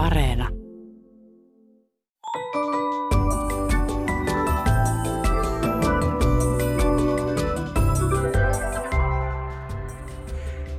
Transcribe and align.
Areena. 0.00 0.48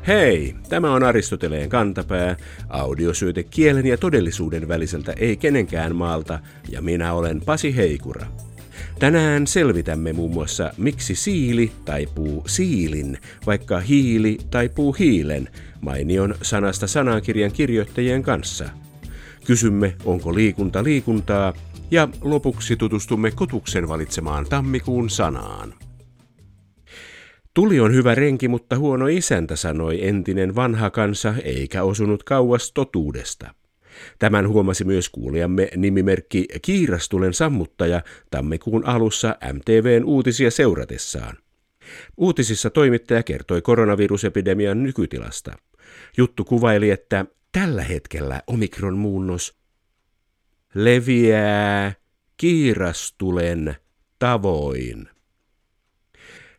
Hei, 0.08 0.56
tämä 0.70 0.94
on 0.94 1.04
Aristoteleen 1.04 1.70
kantapää, 1.70 2.36
audiosyöte 2.70 3.44
kielen 3.44 3.86
ja 3.86 3.98
todellisuuden 3.98 4.68
väliseltä 4.68 5.14
ei 5.18 5.38
kenenkään 5.38 5.96
maalta, 5.96 6.40
ja 6.70 6.82
minä 6.82 7.14
olen 7.14 7.42
Pasi 7.46 7.76
Heikura. 7.76 8.28
Tänään 9.00 9.48
selvitämme 9.48 10.14
muun 10.14 10.32
muassa, 10.32 10.74
miksi 10.78 11.16
siili 11.16 11.72
taipuu 11.86 12.44
siilin, 12.48 13.18
vaikka 13.46 13.80
hiili 13.80 14.38
taipuu 14.52 14.94
hiilen, 14.94 15.50
mainion 15.82 16.36
sanasta 16.42 16.88
sanakirjan 16.88 17.52
kirjoittajien 17.52 18.24
kanssa. 18.24 18.81
Kysymme, 19.46 19.96
onko 20.06 20.36
liikunta 20.36 20.84
liikuntaa, 20.84 21.54
ja 21.92 22.08
lopuksi 22.22 22.76
tutustumme 22.76 23.32
Kotuksen 23.32 23.88
valitsemaan 23.88 24.46
tammikuun 24.50 25.10
sanaan. 25.10 25.74
Tuli 27.54 27.80
on 27.80 27.94
hyvä 27.94 28.16
renki, 28.16 28.48
mutta 28.48 28.78
huono 28.78 29.08
isäntä, 29.08 29.56
sanoi 29.56 30.08
entinen 30.08 30.56
vanha 30.56 30.90
kansa, 30.90 31.34
eikä 31.44 31.84
osunut 31.84 32.24
kauas 32.24 32.72
totuudesta. 32.72 33.54
Tämän 34.20 34.48
huomasi 34.48 34.84
myös 34.84 35.10
kuulijamme 35.10 35.70
nimimerkki 35.76 36.46
Kiirastulen 36.62 37.34
sammuttaja 37.34 38.02
tammikuun 38.32 38.86
alussa 38.86 39.36
MTVn 39.54 40.06
uutisia 40.06 40.52
seuratessaan. 40.52 41.38
Uutisissa 42.18 42.70
toimittaja 42.70 43.24
kertoi 43.24 43.62
koronavirusepidemian 43.62 44.84
nykytilasta. 44.84 45.52
Juttu 46.18 46.44
kuvaili, 46.44 46.90
että 46.90 47.26
tällä 47.52 47.84
hetkellä 47.84 48.42
omikron-muunnos 48.48 49.58
leviää 50.74 51.94
kiirastulen 52.38 53.76
tavoin. 54.20 55.10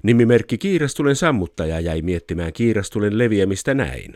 Nimimerkki 0.02 0.58
Kiirastulen 0.58 1.16
sammuttaja 1.16 1.80
jäi 1.80 2.02
miettimään 2.02 2.52
kiirastulen 2.52 3.18
leviämistä 3.18 3.74
näin. 3.74 4.14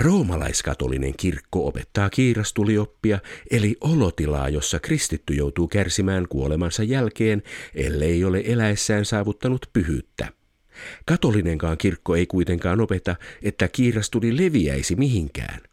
Roomalaiskatolinen 0.00 1.14
kirkko 1.16 1.66
opettaa 1.66 2.10
kiirastulioppia, 2.10 3.18
eli 3.50 3.76
olotilaa, 3.80 4.48
jossa 4.48 4.80
kristitty 4.80 5.34
joutuu 5.34 5.68
kärsimään 5.68 6.28
kuolemansa 6.28 6.82
jälkeen, 6.82 7.42
ellei 7.74 8.24
ole 8.24 8.42
eläessään 8.46 9.04
saavuttanut 9.04 9.66
pyhyyttä. 9.72 10.28
Katolinenkaan 11.06 11.78
kirkko 11.78 12.16
ei 12.16 12.26
kuitenkaan 12.26 12.80
opeta, 12.80 13.16
että 13.42 13.68
kiirastuli 13.68 14.36
leviäisi 14.36 14.96
mihinkään. 14.96 15.69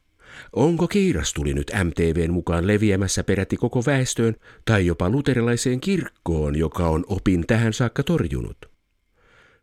Onko 0.53 0.87
kiirastuli 0.87 1.53
nyt 1.53 1.71
MTVn 1.83 2.33
mukaan 2.33 2.67
leviämässä 2.67 3.23
peräti 3.23 3.57
koko 3.57 3.83
väestöön 3.85 4.35
tai 4.65 4.85
jopa 4.85 5.09
luterilaiseen 5.09 5.81
kirkkoon, 5.81 6.55
joka 6.55 6.87
on 6.87 7.05
opin 7.07 7.47
tähän 7.47 7.73
saakka 7.73 8.03
torjunut? 8.03 8.57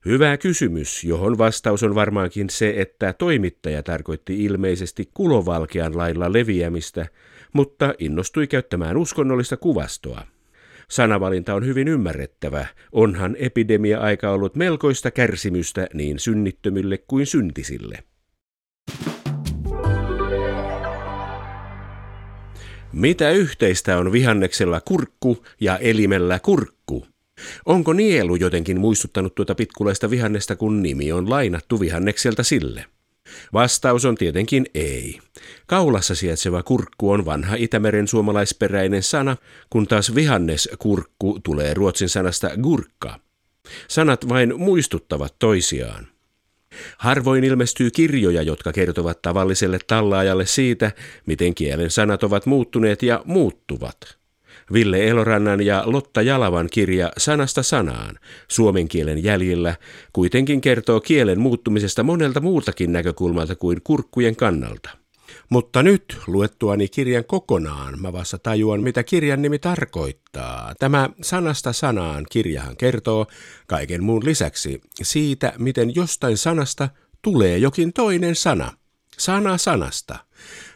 Hyvä 0.04 0.36
kysymys, 0.36 1.04
johon 1.04 1.38
vastaus 1.38 1.82
on 1.82 1.94
varmaankin 1.94 2.50
se, 2.50 2.74
että 2.76 3.12
toimittaja 3.12 3.82
tarkoitti 3.82 4.44
ilmeisesti 4.44 5.10
kulovalkean 5.14 5.96
lailla 5.96 6.32
leviämistä, 6.32 7.06
mutta 7.52 7.94
innostui 7.98 8.46
käyttämään 8.46 8.96
uskonnollista 8.96 9.56
kuvastoa. 9.56 10.26
Sanavalinta 10.90 11.54
on 11.54 11.66
hyvin 11.66 11.88
ymmärrettävä, 11.88 12.66
onhan 12.92 13.36
epidemia-aika 13.38 14.30
ollut 14.30 14.56
melkoista 14.56 15.10
kärsimystä 15.10 15.86
niin 15.94 16.18
synnittömille 16.18 16.98
kuin 16.98 17.26
syntisille. 17.26 17.98
Mitä 22.94 23.30
yhteistä 23.30 23.98
on 23.98 24.12
vihanneksella 24.12 24.80
kurkku 24.80 25.44
ja 25.60 25.78
elimellä 25.78 26.40
kurkku? 26.40 27.06
Onko 27.66 27.92
nielu 27.92 28.36
jotenkin 28.36 28.80
muistuttanut 28.80 29.34
tuota 29.34 29.54
pitkulaista 29.54 30.10
vihannesta, 30.10 30.56
kun 30.56 30.82
nimi 30.82 31.12
on 31.12 31.30
lainattu 31.30 31.80
vihannekselta 31.80 32.42
sille? 32.42 32.84
Vastaus 33.52 34.04
on 34.04 34.14
tietenkin 34.14 34.66
ei. 34.74 35.18
Kaulassa 35.66 36.14
sijaitseva 36.14 36.62
kurkku 36.62 37.10
on 37.10 37.24
vanha 37.24 37.56
Itämeren 37.56 38.08
suomalaisperäinen 38.08 39.02
sana, 39.02 39.36
kun 39.70 39.86
taas 39.86 40.14
vihanneskurkku 40.14 41.40
tulee 41.42 41.74
ruotsin 41.74 42.08
sanasta 42.08 42.50
gurkka. 42.62 43.20
Sanat 43.88 44.28
vain 44.28 44.60
muistuttavat 44.60 45.34
toisiaan. 45.38 46.13
Harvoin 46.98 47.44
ilmestyy 47.44 47.90
kirjoja, 47.90 48.42
jotka 48.42 48.72
kertovat 48.72 49.22
tavalliselle 49.22 49.78
tallaajalle 49.86 50.46
siitä, 50.46 50.92
miten 51.26 51.54
kielen 51.54 51.90
sanat 51.90 52.22
ovat 52.22 52.46
muuttuneet 52.46 53.02
ja 53.02 53.22
muuttuvat. 53.24 53.96
Ville 54.72 55.08
Elorannan 55.08 55.66
ja 55.66 55.82
Lotta 55.86 56.22
Jalavan 56.22 56.68
kirja 56.72 57.12
Sanasta 57.18 57.62
sanaan, 57.62 58.18
suomen 58.48 58.88
kielen 58.88 59.24
jäljillä, 59.24 59.76
kuitenkin 60.12 60.60
kertoo 60.60 61.00
kielen 61.00 61.40
muuttumisesta 61.40 62.02
monelta 62.02 62.40
muultakin 62.40 62.92
näkökulmalta 62.92 63.56
kuin 63.56 63.80
kurkkujen 63.84 64.36
kannalta. 64.36 65.03
Mutta 65.50 65.82
nyt 65.82 66.18
luettuani 66.26 66.88
kirjan 66.88 67.24
kokonaan 67.24 68.00
mä 68.00 68.12
vasta 68.12 68.38
tajuan, 68.38 68.82
mitä 68.82 69.02
kirjan 69.02 69.42
nimi 69.42 69.58
tarkoittaa. 69.58 70.74
Tämä 70.78 71.10
sanasta 71.22 71.72
sanaan 71.72 72.26
kirjahan 72.30 72.76
kertoo 72.76 73.26
kaiken 73.66 74.04
muun 74.04 74.24
lisäksi 74.24 74.80
siitä, 75.02 75.52
miten 75.58 75.94
jostain 75.94 76.38
sanasta 76.38 76.88
tulee 77.22 77.58
jokin 77.58 77.92
toinen 77.92 78.34
sana. 78.34 78.72
Sana 79.18 79.58
sanasta. 79.58 80.18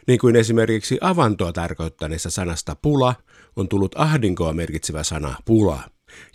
Niin 0.07 0.19
kuin 0.19 0.35
esimerkiksi 0.35 0.97
avantoa 1.01 1.53
tarkoittaneessa 1.53 2.29
sanasta 2.29 2.75
pula 2.75 3.15
on 3.55 3.69
tullut 3.69 3.95
ahdinkoa 3.97 4.53
merkitsevä 4.53 5.03
sana 5.03 5.35
pula. 5.45 5.83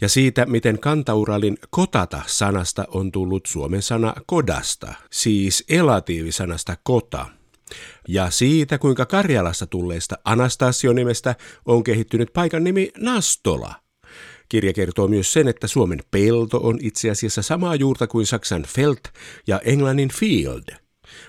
Ja 0.01 0.09
siitä, 0.09 0.47
miten 0.47 0.79
kantauralin 0.79 1.59
kotata 1.71 2.23
sanasta 2.27 2.85
on 2.89 3.13
tullut 3.13 3.47
suomen 3.47 3.83
sana 3.83 4.15
kodasta, 4.27 4.95
siis 5.11 5.65
elatiivisanasta 5.69 6.77
kota. 6.83 7.27
Ja 8.09 8.31
siitä, 8.31 8.79
kuinka 8.79 9.07
Karjalasta 9.07 9.67
tulleesta 9.67 10.19
Anastasio-nimestä 10.25 11.35
on 11.67 11.85
kehittynyt 11.85 12.33
paikan 12.33 12.65
nimi 12.65 12.91
Nastola. 12.99 13.75
Kirja 14.49 14.73
kertoo 14.73 15.09
myös 15.09 15.33
sen, 15.33 15.49
että 15.49 15.67
Suomen 15.67 16.01
pelto 16.11 16.61
on 16.63 16.79
itse 16.83 17.11
asiassa 17.11 17.43
samaa 17.43 17.75
juurta 17.75 18.07
kuin 18.07 18.27
Saksan 18.27 18.63
Feld 18.63 18.97
ja 19.47 19.61
Englannin 19.65 20.11
Field– 20.13 20.75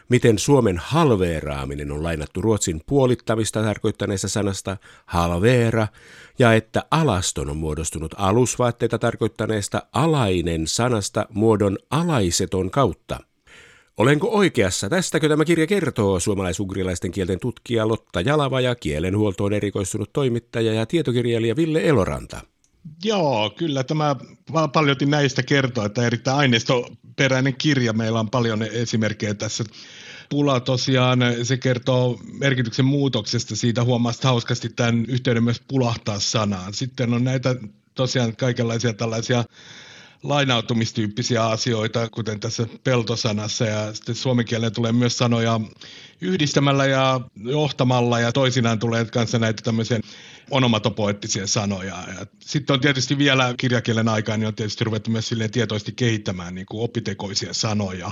miten 0.09 0.39
Suomen 0.39 0.78
halveeraaminen 0.78 1.91
on 1.91 2.03
lainattu 2.03 2.41
Ruotsin 2.41 2.81
puolittamista 2.85 3.63
tarkoittaneessa 3.63 4.28
sanasta 4.28 4.78
halveera, 5.05 5.88
ja 6.39 6.53
että 6.53 6.84
alaston 6.91 7.50
on 7.50 7.57
muodostunut 7.57 8.16
alusvaatteita 8.17 9.00
tarkoittaneesta 9.00 9.81
alainen 9.94 10.67
sanasta 10.67 11.25
muodon 11.29 11.78
alaiseton 11.89 12.72
kautta. 12.72 13.19
Olenko 13.97 14.28
oikeassa? 14.28 14.89
Tästäkö 14.89 15.29
tämä 15.29 15.45
kirja 15.45 15.67
kertoo 15.67 16.19
suomalaisugrilaisten 16.19 17.11
kielten 17.11 17.39
tutkija 17.39 17.88
Lotta 17.88 18.22
Jalava 18.22 18.61
ja 18.61 18.75
kielenhuoltoon 18.75 19.53
erikoistunut 19.53 20.13
toimittaja 20.13 20.73
ja 20.73 20.85
tietokirjailija 20.85 21.56
Ville 21.56 21.81
Eloranta? 21.88 22.41
Joo, 23.03 23.50
kyllä 23.50 23.84
tämä 23.84 24.16
paljon 24.73 24.97
näistä 25.05 25.44
kertoo, 25.44 25.85
että 25.85 26.07
erittäin 26.07 26.38
aineistoperäinen 26.38 27.55
kirja. 27.55 27.94
Meillä 27.94 28.19
on 28.19 28.29
paljon 28.29 28.63
esimerkkejä 28.63 29.34
tässä. 29.34 29.63
Pula 30.29 30.59
tosiaan, 30.59 31.19
se 31.44 31.57
kertoo 31.57 32.19
merkityksen 32.39 32.85
muutoksesta. 32.85 33.55
Siitä 33.55 33.84
huomaa 33.84 34.11
hauskasti 34.23 34.69
tämän 34.69 35.05
yhteyden 35.07 35.44
myös 35.44 35.61
pulahtaa 35.67 36.19
sanaan. 36.19 36.73
Sitten 36.73 37.13
on 37.13 37.23
näitä 37.23 37.55
tosiaan 37.94 38.35
kaikenlaisia 38.35 38.94
tällaisia 38.94 39.44
lainautumistyyppisiä 40.24 41.46
asioita, 41.46 42.09
kuten 42.09 42.40
tässä 42.40 42.68
peltosanassa, 42.84 43.66
ja 43.66 43.94
sitten 43.94 44.16
suomen 44.16 44.46
tulee 44.74 44.92
myös 44.92 45.18
sanoja 45.18 45.59
yhdistämällä 46.22 46.86
ja 46.86 47.22
johtamalla, 47.44 48.20
ja 48.20 48.31
toisinaan 48.31 48.79
tulee 48.79 49.06
kanssa 49.06 49.40
näitä 49.40 49.62
tämmöisiä 49.62 50.00
onomatopoettisia 50.52 51.47
sanoja. 51.47 51.96
Ja 52.20 52.26
sitten 52.40 52.73
on 52.73 52.79
tietysti 52.79 53.17
vielä 53.17 53.53
kirjakielen 53.58 54.09
aikaan, 54.09 54.40
niin 54.40 54.47
on 54.47 54.56
tietysti 54.56 54.84
ruvettu 54.84 55.12
myös 55.12 55.29
tietoisesti 55.52 55.91
kehittämään 55.91 56.56
niin 56.56 56.66
kuin 56.66 56.84
opitekoisia 56.84 57.53
sanoja. 57.53 58.12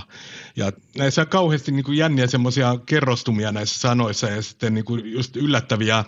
Ja 0.56 0.72
näissä 0.98 1.22
on 1.22 1.28
kauheasti 1.28 1.72
niin 1.72 1.84
kuin 1.84 1.98
jänniä 1.98 2.28
semmoisia 2.28 2.78
kerrostumia 2.86 3.52
näissä 3.52 3.80
sanoissa 3.80 4.28
ja 4.30 4.42
sitten 4.42 4.74
niin 4.74 4.86
kuin 4.86 5.12
just 5.12 5.36
yllättäviä 5.36 6.04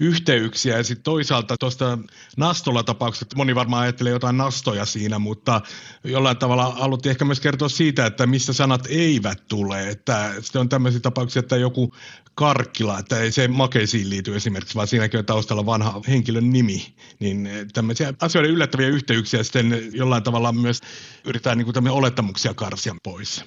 yhteyksiä. 0.00 0.76
Ja 0.76 0.84
sitten 0.84 1.04
toisaalta 1.04 1.56
tuosta 1.56 1.98
Nastola-tapauksesta, 2.36 3.36
moni 3.36 3.54
varmaan 3.54 3.82
ajattelee 3.82 4.12
jotain 4.12 4.36
nastoja 4.36 4.84
siinä, 4.84 5.18
mutta 5.18 5.60
jollain 6.04 6.36
tavalla 6.36 6.70
haluttiin 6.70 7.10
ehkä 7.10 7.24
myös 7.24 7.40
kertoa 7.40 7.68
siitä, 7.68 8.06
että 8.06 8.26
mistä 8.26 8.52
sanat 8.52 8.86
eivät 8.88 9.48
tule. 9.48 9.88
Että 9.88 10.34
sitten 10.40 10.60
on 10.60 10.68
tämmöisiä 10.68 11.00
tapauksia 11.00 11.33
esimerkiksi, 11.34 11.38
että 11.38 11.56
joku 11.56 11.92
Karkkila, 12.36 12.98
että 12.98 13.18
ei 13.18 13.32
se 13.32 13.48
makeisiin 13.48 14.10
liity 14.10 14.36
esimerkiksi, 14.36 14.74
vaan 14.74 14.88
siinäkin 14.88 15.18
on 15.18 15.26
taustalla 15.26 15.66
vanha 15.66 16.00
henkilön 16.08 16.50
nimi. 16.50 16.94
Niin 17.20 17.48
tämmöisiä 17.72 18.14
asioiden 18.20 18.50
yllättäviä 18.50 18.88
yhteyksiä 18.88 19.42
sitten 19.42 19.90
jollain 19.92 20.22
tavalla 20.22 20.52
myös 20.52 20.80
yritetään 21.24 21.58
niin 21.58 21.72
kuin 21.72 21.88
olettamuksia 21.88 22.54
karsia 22.54 22.94
pois. 23.02 23.44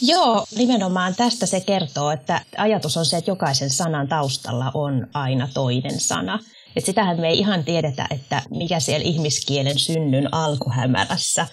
Joo, 0.00 0.46
nimenomaan 0.56 1.14
tästä 1.14 1.46
se 1.46 1.60
kertoo, 1.60 2.10
että 2.10 2.40
ajatus 2.56 2.96
on 2.96 3.06
se, 3.06 3.16
että 3.16 3.30
jokaisen 3.30 3.70
sanan 3.70 4.08
taustalla 4.08 4.70
on 4.74 5.06
aina 5.14 5.48
toinen 5.54 6.00
sana. 6.00 6.38
Et 6.76 6.84
sitähän 6.84 7.20
me 7.20 7.28
ei 7.28 7.38
ihan 7.38 7.64
tiedetä, 7.64 8.06
että 8.10 8.42
mikä 8.50 8.80
siellä 8.80 9.04
ihmiskielen 9.04 9.78
synnyn 9.78 10.34
alkuhämärässä 10.34 11.46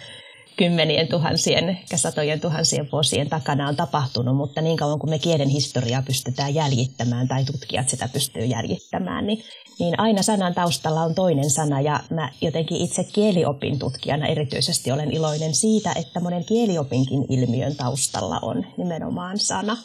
kymmenien 0.57 1.07
tuhansien, 1.07 1.69
ehkä 1.69 1.97
satojen 1.97 2.39
tuhansien 2.39 2.89
vuosien 2.91 3.29
takana 3.29 3.67
on 3.67 3.75
tapahtunut, 3.75 4.35
mutta 4.35 4.61
niin 4.61 4.77
kauan 4.77 4.99
kuin 4.99 5.09
me 5.09 5.19
kielen 5.19 5.49
historiaa 5.49 6.01
pystytään 6.01 6.55
jäljittämään 6.55 7.27
tai 7.27 7.45
tutkijat 7.45 7.89
sitä 7.89 8.09
pystyy 8.13 8.45
jäljittämään, 8.45 9.27
niin, 9.27 9.43
niin 9.79 9.99
aina 9.99 10.21
sanan 10.21 10.53
taustalla 10.53 11.01
on 11.01 11.15
toinen 11.15 11.49
sana 11.49 11.81
ja 11.81 11.99
mä 12.09 12.29
jotenkin 12.41 12.77
itse 12.77 13.03
kieliopin 13.03 13.79
tutkijana 13.79 14.27
erityisesti 14.27 14.91
olen 14.91 15.11
iloinen 15.11 15.55
siitä, 15.55 15.93
että 15.95 16.19
monen 16.19 16.45
kieliopinkin 16.45 17.25
ilmiön 17.29 17.75
taustalla 17.75 18.39
on 18.41 18.65
nimenomaan 18.77 19.39
sana. 19.39 19.77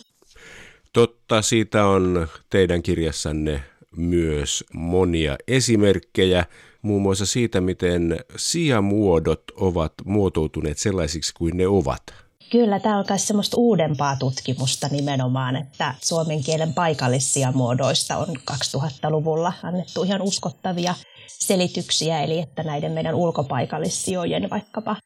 Totta, 0.93 1.43
siitä 1.43 1.87
on 1.87 2.29
teidän 2.51 2.83
kirjassanne 2.83 3.61
myös 3.97 4.65
monia 4.75 5.37
esimerkkejä, 5.49 6.45
muun 6.83 7.03
muassa 7.03 7.27
siitä, 7.27 7.61
miten 7.61 8.19
sijamuodot 8.37 9.43
ovat 9.57 9.93
muotoutuneet 10.05 10.79
sellaisiksi 10.79 11.35
kuin 11.35 11.57
ne 11.57 11.67
ovat. 11.67 12.03
Kyllä, 12.51 12.81
tämä 12.81 12.99
on 12.99 13.05
myös 13.09 13.27
semmoista 13.27 13.57
uudempaa 13.57 14.17
tutkimusta 14.17 14.89
nimenomaan, 14.89 15.57
että 15.57 15.95
suomen 16.03 16.45
kielen 16.45 16.75
paikallisia 16.75 17.53
muodoista 17.53 18.17
on 18.17 18.29
2000-luvulla 18.51 19.53
annettu 19.63 20.03
ihan 20.03 20.23
uskottavia 20.23 20.95
selityksiä, 21.27 22.23
eli 22.23 22.39
että 22.39 22.63
näiden 22.63 22.93
meidän 22.93 23.15
ulkopaikallissijojen 23.15 24.51
vaikkapa 24.51 24.97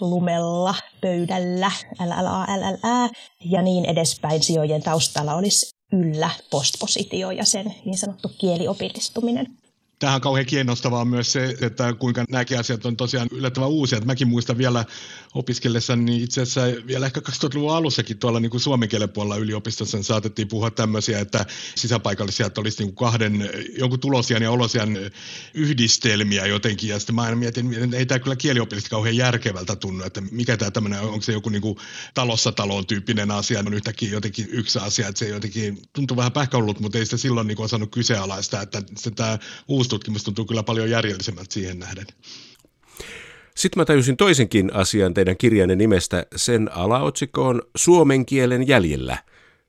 lumella, 0.00 0.74
pöydällä, 1.00 1.72
LLA, 2.00 3.08
ja 3.44 3.62
niin 3.62 3.84
edespäin 3.84 4.42
sijojen 4.42 4.82
taustalla 4.82 5.34
olisi 5.34 5.70
yllä 5.92 6.30
postpositio 6.50 7.30
ja 7.30 7.44
sen 7.44 7.74
niin 7.84 7.98
sanottu 7.98 8.30
kieliopillistuminen. 8.38 9.61
Tähän 10.02 10.14
on 10.14 10.20
kauhean 10.20 10.46
kiinnostavaa 10.46 11.04
myös 11.04 11.32
se, 11.32 11.56
että 11.60 11.92
kuinka 11.92 12.24
nämäkin 12.30 12.58
asiat 12.58 12.86
on 12.86 12.96
tosiaan 12.96 13.28
yllättävän 13.30 13.68
uusia. 13.68 13.98
Että 13.98 14.06
mäkin 14.06 14.28
muistan 14.28 14.58
vielä 14.58 14.84
opiskellessa, 15.34 15.96
niin 15.96 16.24
itse 16.24 16.42
asiassa 16.42 16.86
vielä 16.86 17.06
ehkä 17.06 17.20
2000-luvun 17.20 17.74
alussakin 17.74 18.18
tuolla 18.18 18.40
niin 18.40 18.50
kuin 18.50 18.60
suomen 18.60 18.88
kielen 18.88 19.08
puolella 19.08 19.36
yliopistossa 19.36 19.96
niin 19.96 20.04
saatettiin 20.04 20.48
puhua 20.48 20.70
tämmöisiä, 20.70 21.20
että 21.20 21.46
sisäpaikallisia 21.74 22.50
olisi 22.58 22.78
niin 22.78 22.94
kuin 22.94 23.06
kahden 23.06 23.50
jonkun 23.78 24.00
tulosian 24.00 24.42
ja 24.42 24.50
olosian 24.50 24.98
yhdistelmiä 25.54 26.46
jotenkin. 26.46 26.88
Ja 26.88 26.98
sitten 26.98 27.14
mä 27.14 27.22
aina 27.22 27.36
mietin, 27.36 27.74
että 27.84 27.96
ei 27.96 28.06
tämä 28.06 28.18
kyllä 28.18 28.36
kieliopillisesti 28.36 28.90
kauhean 28.90 29.16
järkevältä 29.16 29.76
tunnu, 29.76 30.04
että 30.04 30.20
mikä 30.30 30.56
tämä 30.56 30.70
tämmöinen, 30.70 31.00
onko 31.00 31.22
se 31.22 31.32
joku 31.32 31.48
niin 31.48 31.62
kuin 31.62 31.76
talossa 32.14 32.52
taloon 32.52 32.86
tyyppinen 32.86 33.30
asia, 33.30 33.58
on 33.58 33.74
yhtäkkiä 33.74 34.10
jotenkin 34.10 34.48
yksi 34.50 34.78
asia, 34.78 35.08
että 35.08 35.18
se 35.18 35.28
jotenkin 35.28 35.82
tuntuu 35.92 36.16
vähän 36.16 36.32
pähkäollut, 36.32 36.80
mutta 36.80 36.98
ei 36.98 37.04
sitä 37.04 37.16
silloin 37.16 37.46
niin 37.46 37.56
kuin 37.56 37.64
osannut 37.64 37.90
kyseenalaista, 37.90 38.60
että 38.62 38.82
tämä 39.14 39.38
uusi 39.68 39.91
tutkimus 39.92 40.24
tuntuu 40.24 40.44
kyllä 40.44 40.62
paljon 40.62 40.90
järjellisemmältä 40.90 41.54
siihen 41.54 41.78
nähden. 41.78 42.06
Sitten 43.56 43.80
mä 43.80 43.84
tajusin 43.84 44.16
toisenkin 44.16 44.74
asian 44.74 45.14
teidän 45.14 45.36
kirjanne 45.36 45.76
nimestä. 45.76 46.26
Sen 46.36 46.72
alaotsikko 46.72 47.48
on 47.48 47.62
Suomen 47.76 48.26
kielen 48.26 48.68
jäljellä. 48.68 49.18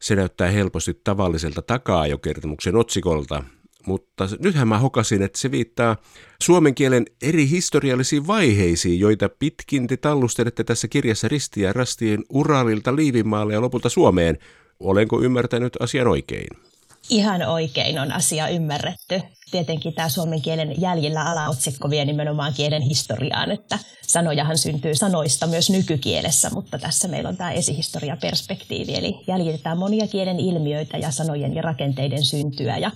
Se 0.01 0.15
näyttää 0.15 0.51
helposti 0.51 1.01
tavalliselta 1.03 1.61
takaa 1.61 2.07
jo 2.07 2.17
kertomuksen 2.17 2.75
otsikolta, 2.75 3.43
mutta 3.85 4.29
nythän 4.39 4.67
mä 4.67 4.79
hokasin, 4.79 5.21
että 5.21 5.39
se 5.39 5.51
viittaa 5.51 5.97
suomen 6.41 6.75
kielen 6.75 7.05
eri 7.21 7.49
historiallisiin 7.49 8.27
vaiheisiin, 8.27 8.99
joita 8.99 9.29
pitkin 9.29 9.87
te 9.87 9.97
tallustelette 9.97 10.63
tässä 10.63 10.87
kirjassa 10.87 11.27
ristiä 11.27 11.73
rastien 11.73 12.23
Uralilta 12.29 12.95
Liivimaalle 12.95 13.53
ja 13.53 13.61
lopulta 13.61 13.89
Suomeen. 13.89 14.37
Olenko 14.79 15.21
ymmärtänyt 15.21 15.73
asian 15.79 16.07
oikein? 16.07 16.72
Ihan 17.09 17.41
oikein 17.41 17.99
on 17.99 18.11
asia 18.11 18.47
ymmärretty. 18.47 19.21
Tietenkin 19.51 19.93
tämä 19.93 20.09
suomen 20.09 20.41
kielen 20.41 20.81
jäljillä 20.81 21.23
alaotsikko 21.23 21.89
vie 21.89 22.05
nimenomaan 22.05 22.53
kielen 22.53 22.81
historiaan, 22.81 23.51
että 23.51 23.79
sanojahan 24.07 24.57
syntyy 24.57 24.95
sanoista 24.95 25.47
myös 25.47 25.69
nykykielessä, 25.69 26.49
mutta 26.49 26.79
tässä 26.79 27.07
meillä 27.07 27.29
on 27.29 27.37
tämä 27.37 27.51
esihistoriaperspektiivi, 27.51 28.95
eli 28.95 29.15
jäljitetään 29.27 29.77
monia 29.77 30.07
kielen 30.07 30.39
ilmiöitä 30.39 30.97
ja 30.97 31.11
sanojen 31.11 31.55
ja 31.55 31.61
rakenteiden 31.61 32.25
syntyä 32.25 32.77
ja 32.77 32.91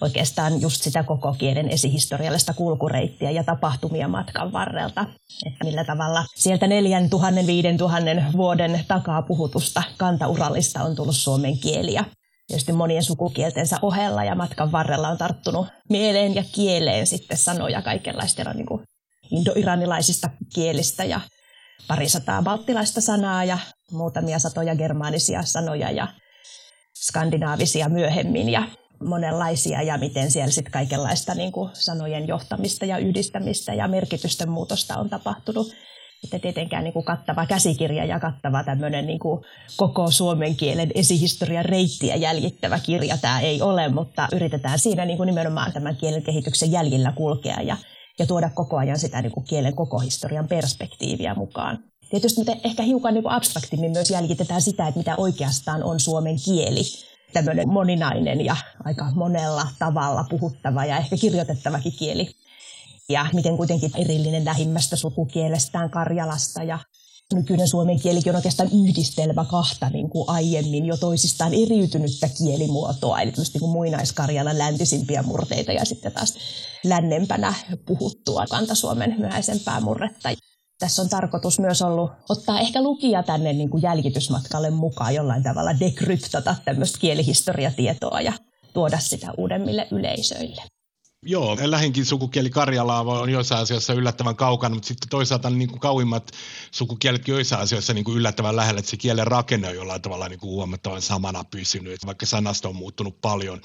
oikeastaan 0.00 0.60
just 0.60 0.82
sitä 0.82 1.02
koko 1.02 1.34
kielen 1.38 1.68
esihistoriallista 1.68 2.54
kulkureittiä 2.54 3.30
ja 3.30 3.44
tapahtumia 3.44 4.08
matkan 4.08 4.52
varrelta. 4.52 5.06
Että 5.46 5.64
millä 5.64 5.84
tavalla 5.84 6.24
sieltä 6.34 6.66
4000 6.66 7.46
5000 7.46 8.32
vuoden 8.32 8.84
takaa 8.88 9.22
puhutusta 9.22 9.82
kantaurallista 9.96 10.82
on 10.82 10.96
tullut 10.96 11.16
suomen 11.16 11.58
kieliä 11.58 12.04
tietysti 12.46 12.72
monien 12.72 13.02
sukukieltensä 13.02 13.76
ohella 13.82 14.24
ja 14.24 14.34
matkan 14.34 14.72
varrella 14.72 15.08
on 15.08 15.18
tarttunut 15.18 15.66
mieleen 15.88 16.34
ja 16.34 16.44
kieleen 16.52 17.06
sitten 17.06 17.36
sanoja 17.36 17.82
kaikenlaista 17.82 18.54
niin 18.54 18.66
kuin 18.66 18.82
indoiranilaisista 19.30 20.30
kielistä 20.54 21.04
ja 21.04 21.20
parisataa 21.88 22.42
balttilaista 22.42 23.00
sanaa 23.00 23.44
ja 23.44 23.58
muutamia 23.90 24.38
satoja 24.38 24.76
germaanisia 24.76 25.42
sanoja 25.42 25.90
ja 25.90 26.08
skandinaavisia 26.94 27.88
myöhemmin 27.88 28.48
ja 28.48 28.68
monenlaisia 29.04 29.82
ja 29.82 29.98
miten 29.98 30.30
siellä 30.30 30.50
sitten 30.50 30.72
kaikenlaista 30.72 31.34
niin 31.34 31.52
kuin 31.52 31.70
sanojen 31.72 32.28
johtamista 32.28 32.84
ja 32.84 32.98
yhdistämistä 32.98 33.74
ja 33.74 33.88
merkitysten 33.88 34.50
muutosta 34.50 34.96
on 34.96 35.10
tapahtunut 35.10 35.74
että 36.24 36.38
tietenkään 36.38 36.84
niin 36.84 36.92
kuin 36.92 37.04
kattava 37.04 37.46
käsikirja 37.46 38.04
ja 38.04 38.20
kattava 38.20 38.64
tämmöinen 38.64 39.06
niin 39.06 39.18
kuin 39.18 39.44
koko 39.76 40.10
suomen 40.10 40.56
kielen 40.56 40.90
esihistorian 40.94 41.64
reittiä 41.64 42.16
jäljittävä 42.16 42.78
kirja 42.78 43.16
tämä 43.16 43.40
ei 43.40 43.62
ole, 43.62 43.88
mutta 43.88 44.28
yritetään 44.32 44.78
siinä 44.78 45.04
niin 45.04 45.16
kuin 45.16 45.26
nimenomaan 45.26 45.72
tämän 45.72 45.96
kielen 45.96 46.22
kehityksen 46.22 46.72
jäljillä 46.72 47.12
kulkea 47.12 47.60
ja, 47.62 47.76
ja 48.18 48.26
tuoda 48.26 48.50
koko 48.50 48.76
ajan 48.76 48.98
sitä 48.98 49.22
niin 49.22 49.32
kuin 49.32 49.44
kielen 49.44 49.74
koko 49.74 49.98
historian 49.98 50.48
perspektiiviä 50.48 51.34
mukaan. 51.34 51.78
Tietysti 52.10 52.44
me 52.44 52.60
ehkä 52.64 52.82
hiukan 52.82 53.14
niin 53.14 53.30
abstraktimmin 53.30 53.92
myös 53.92 54.10
jäljitetään 54.10 54.62
sitä, 54.62 54.86
että 54.86 54.98
mitä 54.98 55.14
oikeastaan 55.16 55.82
on 55.82 56.00
suomen 56.00 56.36
kieli. 56.44 56.82
Tämmöinen 57.32 57.68
moninainen 57.68 58.44
ja 58.44 58.56
aika 58.84 59.04
monella 59.14 59.66
tavalla 59.78 60.24
puhuttava 60.30 60.84
ja 60.84 60.98
ehkä 60.98 61.16
kirjoitettavakin 61.16 61.92
kieli 61.98 62.43
ja 63.08 63.26
miten 63.32 63.56
kuitenkin 63.56 63.90
erillinen 63.96 64.44
lähimmästä 64.44 64.96
sukukielestään 64.96 65.90
Karjalasta 65.90 66.62
ja 66.62 66.78
nykyinen 67.34 67.68
suomen 67.68 68.00
kielikin 68.00 68.32
on 68.32 68.36
oikeastaan 68.36 68.70
yhdistelmä 68.72 69.44
kahta 69.44 69.90
niin 69.90 70.10
kuin 70.10 70.28
aiemmin 70.28 70.86
jo 70.86 70.96
toisistaan 70.96 71.54
eriytynyttä 71.54 72.28
kielimuotoa, 72.38 73.20
eli 73.20 73.32
niin 73.36 73.60
kuin 73.60 73.72
muinaiskarjalan 73.72 74.58
läntisimpiä 74.58 75.22
murteita 75.22 75.72
ja 75.72 75.84
sitten 75.84 76.12
taas 76.12 76.34
lännempänä 76.84 77.54
puhuttua 77.86 78.44
kantasuomen 78.50 79.14
myöhäisempää 79.18 79.80
murretta. 79.80 80.28
Tässä 80.78 81.02
on 81.02 81.08
tarkoitus 81.08 81.58
myös 81.58 81.82
ollut 81.82 82.10
ottaa 82.28 82.60
ehkä 82.60 82.82
lukija 82.82 83.22
tänne 83.22 83.52
niin 83.52 83.70
kuin 83.70 83.82
jäljitysmatkalle 83.82 84.70
mukaan 84.70 85.14
jollain 85.14 85.42
tavalla 85.42 85.80
dekryptata 85.80 86.56
tämmöistä 86.64 86.98
kielihistoriatietoa 86.98 88.20
ja 88.20 88.32
tuoda 88.72 88.98
sitä 88.98 89.32
uudemmille 89.38 89.88
yleisöille. 89.90 90.62
Joo, 91.26 91.56
lähinkin 91.62 92.04
sukukieli 92.04 92.50
Karjalaa 92.50 93.00
on 93.00 93.30
joissain 93.30 93.60
asioissa 93.60 93.92
yllättävän 93.92 94.36
kaukana, 94.36 94.74
mutta 94.74 94.88
sitten 94.88 95.08
toisaalta 95.08 95.50
niin 95.50 95.68
kuin 95.68 95.80
kauimmat 95.80 96.30
sukukieletkin 96.70 97.32
joissain 97.32 97.62
asioissa 97.62 97.94
niin 97.94 98.04
kuin 98.04 98.16
yllättävän 98.16 98.56
lähellä, 98.56 98.78
että 98.78 98.90
se 98.90 98.96
kielen 98.96 99.26
rakenne 99.26 99.68
on 99.68 99.74
jollain 99.74 100.02
tavalla 100.02 100.28
niin 100.28 100.40
kuin 100.40 100.50
huomattavan 100.50 101.02
samana 101.02 101.44
pysynyt, 101.44 102.06
vaikka 102.06 102.26
sanasta 102.26 102.68
on 102.68 102.76
muuttunut 102.76 103.20
paljon. 103.20 103.60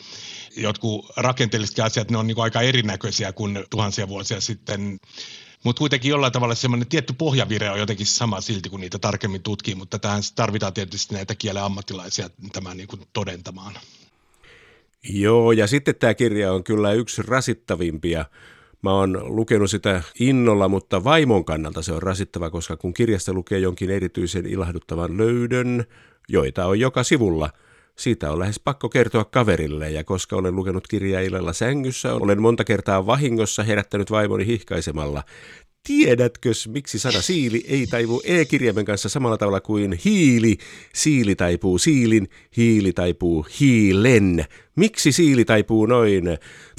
Jotkut 0.57 1.11
rakenteelliset 1.17 1.79
asiat, 1.79 2.11
ne 2.11 2.17
on 2.17 2.27
niin 2.27 2.35
kuin 2.35 2.43
aika 2.43 2.61
erinäköisiä 2.61 3.33
kuin 3.33 3.65
tuhansia 3.69 4.07
vuosia 4.07 4.41
sitten, 4.41 4.99
mutta 5.63 5.79
kuitenkin 5.79 6.09
jollain 6.09 6.33
tavalla 6.33 6.55
semmoinen 6.55 6.87
tietty 6.87 7.13
pohjavire 7.13 7.69
on 7.69 7.79
jotenkin 7.79 8.05
sama 8.05 8.41
silti, 8.41 8.69
kun 8.69 8.79
niitä 8.79 8.99
tarkemmin 8.99 9.43
tutkii, 9.43 9.75
mutta 9.75 9.99
tähän 9.99 10.21
tarvitaan 10.35 10.73
tietysti 10.73 11.15
näitä 11.15 11.35
kielen 11.35 11.63
ammattilaisia 11.63 12.29
tämän 12.53 12.77
niin 12.77 12.87
kuin 12.87 13.01
todentamaan. 13.13 13.73
Joo, 15.03 15.51
ja 15.51 15.68
sitten 15.68 15.96
tämä 15.96 16.13
kirja 16.13 16.53
on 16.53 16.63
kyllä 16.63 16.94
yksi 16.94 17.22
rasittavimpia. 17.27 18.25
Mä 18.82 18.94
oon 18.94 19.20
lukenut 19.24 19.72
sitä 19.72 20.01
innolla, 20.20 20.68
mutta 20.68 21.03
vaimon 21.03 21.46
kannalta 21.46 21.82
se 21.82 21.94
on 21.94 22.03
rasittava, 22.03 22.50
koska 22.50 22.77
kun 22.77 22.94
kirjasta 22.94 23.34
lukee 23.34 23.60
jonkin 23.60 23.89
erityisen 23.89 24.46
ilahduttavan 24.46 25.18
löydön, 25.18 25.86
joita 26.29 26.65
on 26.65 26.79
joka 26.79 27.03
sivulla, 27.03 27.50
siitä 27.98 28.32
on 28.32 28.39
lähes 28.39 28.60
pakko 28.60 28.89
kertoa 28.89 29.25
kaverille, 29.25 29.91
ja 29.91 30.03
koska 30.03 30.36
olen 30.36 30.56
lukenut 30.56 30.88
kirjaa 30.88 31.22
illalla 31.22 31.53
sängyssä, 31.53 32.13
olen 32.13 32.41
monta 32.41 32.63
kertaa 32.63 33.06
vahingossa 33.06 33.63
herättänyt 33.63 34.12
vaimoni 34.12 34.46
hihkaisemalla. 34.46 35.24
Tiedätkö, 35.88 36.51
miksi 36.68 37.00
sana 37.00 37.22
siili 37.22 37.65
ei 37.68 37.88
taivu 37.88 38.22
e-kirjaimen 38.24 38.86
kanssa 38.86 39.10
samalla 39.10 39.38
tavalla 39.38 39.62
kuin 39.62 40.00
hiili? 40.06 40.58
Siili 40.94 41.36
taipuu 41.36 41.77
siilin, 41.77 42.29
hiili 42.58 42.94
taipuu 42.94 43.46
hiilen. 43.60 44.46
Miksi 44.79 45.12
siili 45.12 45.45
taipuu 45.45 45.86
noin? 45.86 46.24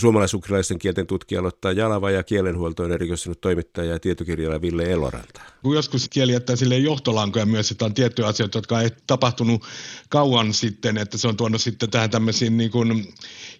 Suomalaisukraalaisten 0.01 0.79
kielten 0.79 1.07
tutkija 1.07 1.41
aloittaa 1.41 1.73
Jalava 1.73 2.11
ja 2.11 2.23
kielenhuoltoon 2.23 2.93
erikoistunut 2.93 3.41
toimittaja 3.41 3.93
ja 3.93 3.99
tietokirjailija 3.99 4.63
Ville 4.63 4.83
Eloranta. 4.83 5.41
Kun 5.63 5.75
joskus 5.75 6.09
kieli 6.09 6.33
jättää 6.33 6.57
sille 6.57 6.79
johtolankoja 6.79 7.47
myös, 7.47 7.71
että 7.71 7.85
on 7.85 7.95
tiettyjä 7.95 8.29
asioita, 8.29 8.59
jotka 8.59 8.81
ei 8.81 8.91
tapahtunut 9.07 9.65
kauan 10.09 10.55
sitten, 10.55 10.99
että 10.99 11.19
se 11.19 11.29
on 11.29 11.37
tuonut 11.37 11.61
sitten 11.61 11.91
tähän 11.91 12.11
tämmöisiin 12.11 12.57
niin 12.57 12.71
kuin 12.71 13.15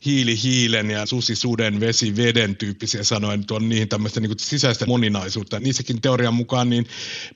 hiili 0.05 0.43
hiilen 0.43 0.91
ja 0.91 1.07
susi 1.07 1.37
suden, 1.37 1.81
vesi 1.81 2.17
veden 2.17 2.57
tyyppisiä 2.57 3.05
sanoja, 3.05 3.37
niin 3.37 3.47
tuon 3.47 3.69
niihin 3.69 3.89
tämmöistä 3.89 4.21
niin 4.21 4.31
kuin 4.31 4.39
sisäistä 4.39 4.87
moninaisuutta. 4.87 5.61
Niissäkin 5.61 6.01
teorian 6.01 6.35
mukaan 6.35 6.71
niin 6.71 6.87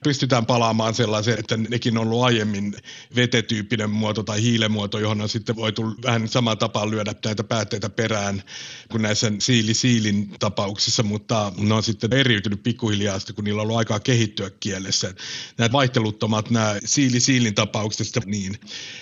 pystytään 0.03 0.45
palaamaan 0.45 0.93
sellaiseen, 0.93 1.39
että 1.39 1.57
nekin 1.57 1.97
on 1.97 2.07
ollut 2.07 2.23
aiemmin 2.23 2.75
vetetyyppinen 3.15 3.89
muoto 3.89 4.23
tai 4.23 4.41
hiilemuoto, 4.41 4.99
johon 4.99 5.21
on 5.21 5.29
sitten 5.29 5.55
voitu 5.55 5.95
vähän 6.03 6.27
samaan 6.27 6.57
tapaan 6.57 6.91
lyödä 6.95 7.15
näitä 7.25 7.43
päätteitä 7.43 7.89
perään 7.89 8.43
kuin 8.91 9.01
näissä 9.01 9.31
siili-siilin 9.39 10.29
tapauksissa, 10.39 11.03
mutta 11.03 11.51
ne 11.57 11.73
on 11.73 11.83
sitten 11.83 12.13
eriytynyt 12.13 12.63
pikkuhiljaa, 12.63 13.19
kun 13.35 13.43
niillä 13.43 13.61
on 13.61 13.63
ollut 13.63 13.77
aikaa 13.77 13.99
kehittyä 13.99 14.49
kielessä. 14.49 15.13
Nämä 15.57 15.71
vaihteluttomat, 15.71 16.49
nämä 16.49 16.75
siili-siilin 16.85 17.55
tapaukset, 17.55 18.25
niin 18.25 18.59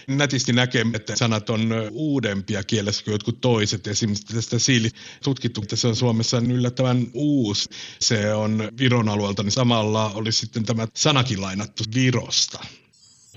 nätisti 0.08 0.54
näkee, 0.54 0.86
että 0.94 1.16
sanat 1.16 1.50
on 1.50 1.74
uudempia 1.92 2.64
kielessä 2.64 3.04
kuin 3.04 3.12
jotkut 3.12 3.42
toiset. 3.42 3.88
Esimerkiksi 3.88 4.36
tästä 4.36 4.60
siili 4.60 4.90
tutkittu, 5.24 5.62
että 5.62 5.76
se 5.76 5.88
on 5.88 5.96
Suomessa 5.96 6.38
yllättävän 6.38 7.08
uusi. 7.14 7.70
Se 8.00 8.34
on 8.34 8.70
Viron 8.78 9.10
alueelta, 9.10 9.44
niin 9.44 9.52
samalla 9.52 10.10
oli 10.10 10.32
sitten 10.32 10.64
tämä 10.64 10.88
sanakin 10.94 11.42
lainattu 11.42 11.84
Virosta 11.94 12.60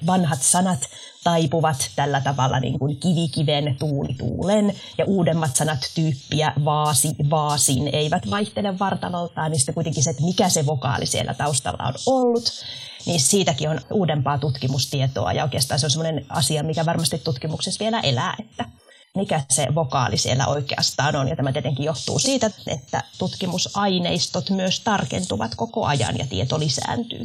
vanhat 0.06 0.42
sanat 0.42 0.80
taipuvat 1.24 1.90
tällä 1.96 2.20
tavalla 2.20 2.60
niin 2.60 2.78
kuin 2.78 2.96
kivikiven, 2.96 3.76
tuuli 3.78 4.14
tuulen 4.18 4.74
ja 4.98 5.04
uudemmat 5.04 5.56
sanat 5.56 5.78
tyyppiä 5.94 6.52
vaasi, 6.64 7.14
vaasin 7.30 7.88
eivät 7.92 8.30
vaihtele 8.30 8.78
vartaloltaan, 8.78 9.50
niin 9.50 9.58
sitten 9.58 9.74
kuitenkin 9.74 10.02
se, 10.02 10.10
että 10.10 10.22
mikä 10.22 10.48
se 10.48 10.66
vokaali 10.66 11.06
siellä 11.06 11.34
taustalla 11.34 11.84
on 11.84 11.94
ollut, 12.06 12.64
niin 13.06 13.20
siitäkin 13.20 13.70
on 13.70 13.80
uudempaa 13.92 14.38
tutkimustietoa 14.38 15.32
ja 15.32 15.42
oikeastaan 15.42 15.80
se 15.80 15.86
on 15.86 15.90
sellainen 15.90 16.26
asia, 16.28 16.62
mikä 16.62 16.86
varmasti 16.86 17.18
tutkimuksessa 17.18 17.84
vielä 17.84 18.00
elää, 18.00 18.34
että 18.38 18.64
mikä 19.16 19.42
se 19.50 19.66
vokaali 19.74 20.18
siellä 20.18 20.46
oikeastaan 20.46 21.16
on. 21.16 21.28
Ja 21.28 21.36
tämä 21.36 21.52
tietenkin 21.52 21.84
johtuu 21.84 22.18
siitä, 22.18 22.50
että 22.66 23.02
tutkimusaineistot 23.18 24.50
myös 24.50 24.80
tarkentuvat 24.80 25.54
koko 25.54 25.84
ajan 25.84 26.18
ja 26.18 26.26
tieto 26.26 26.60
lisääntyy. 26.60 27.24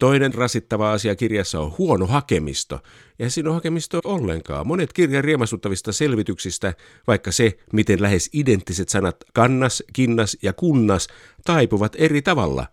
Toinen 0.00 0.34
rasittava 0.34 0.92
asia 0.92 1.16
kirjassa 1.16 1.60
on 1.60 1.74
huono 1.78 2.06
hakemisto. 2.06 2.80
Ja 3.18 3.30
siinä 3.30 3.48
on 3.48 3.54
hakemisto 3.54 4.00
ollenkaan. 4.04 4.66
Monet 4.66 4.92
kirjan 4.92 5.24
riemasuttavista 5.24 5.92
selvityksistä, 5.92 6.74
vaikka 7.06 7.32
se, 7.32 7.58
miten 7.72 8.02
lähes 8.02 8.30
identtiset 8.32 8.88
sanat 8.88 9.16
kannas, 9.34 9.82
kinnas 9.92 10.36
ja 10.42 10.52
kunnas 10.52 11.08
taipuvat 11.44 11.96
eri 11.98 12.22
tavalla, 12.22 12.66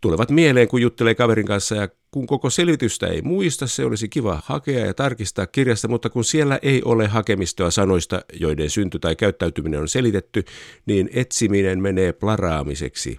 tulevat 0.00 0.30
mieleen, 0.30 0.68
kun 0.68 0.82
juttelee 0.82 1.14
kaverin 1.14 1.46
kanssa 1.46 1.74
ja 1.74 1.88
kun 2.10 2.26
koko 2.26 2.50
selvitystä 2.50 3.06
ei 3.06 3.22
muista, 3.22 3.66
se 3.66 3.84
olisi 3.84 4.08
kiva 4.08 4.42
hakea 4.44 4.86
ja 4.86 4.94
tarkistaa 4.94 5.46
kirjasta, 5.46 5.88
mutta 5.88 6.10
kun 6.10 6.24
siellä 6.24 6.58
ei 6.62 6.82
ole 6.84 7.06
hakemistoa 7.06 7.70
sanoista, 7.70 8.24
joiden 8.40 8.70
synty 8.70 8.98
tai 8.98 9.16
käyttäytyminen 9.16 9.80
on 9.80 9.88
selitetty, 9.88 10.44
niin 10.86 11.10
etsiminen 11.12 11.82
menee 11.82 12.12
plaraamiseksi. 12.12 13.18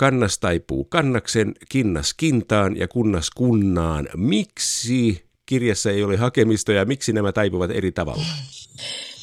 Kannas 0.00 0.38
taipuu 0.38 0.84
kannaksen, 0.84 1.54
kinnas 1.68 2.14
kintaan 2.14 2.76
ja 2.76 2.88
kunnas 2.88 3.30
kunnaan. 3.30 4.08
Miksi 4.16 5.24
kirjassa 5.46 5.90
ei 5.90 6.02
ole 6.04 6.16
hakemisto 6.16 6.72
ja 6.72 6.84
miksi 6.84 7.12
nämä 7.12 7.32
taipuvat 7.32 7.70
eri 7.70 7.92
tavalla? 7.92 8.22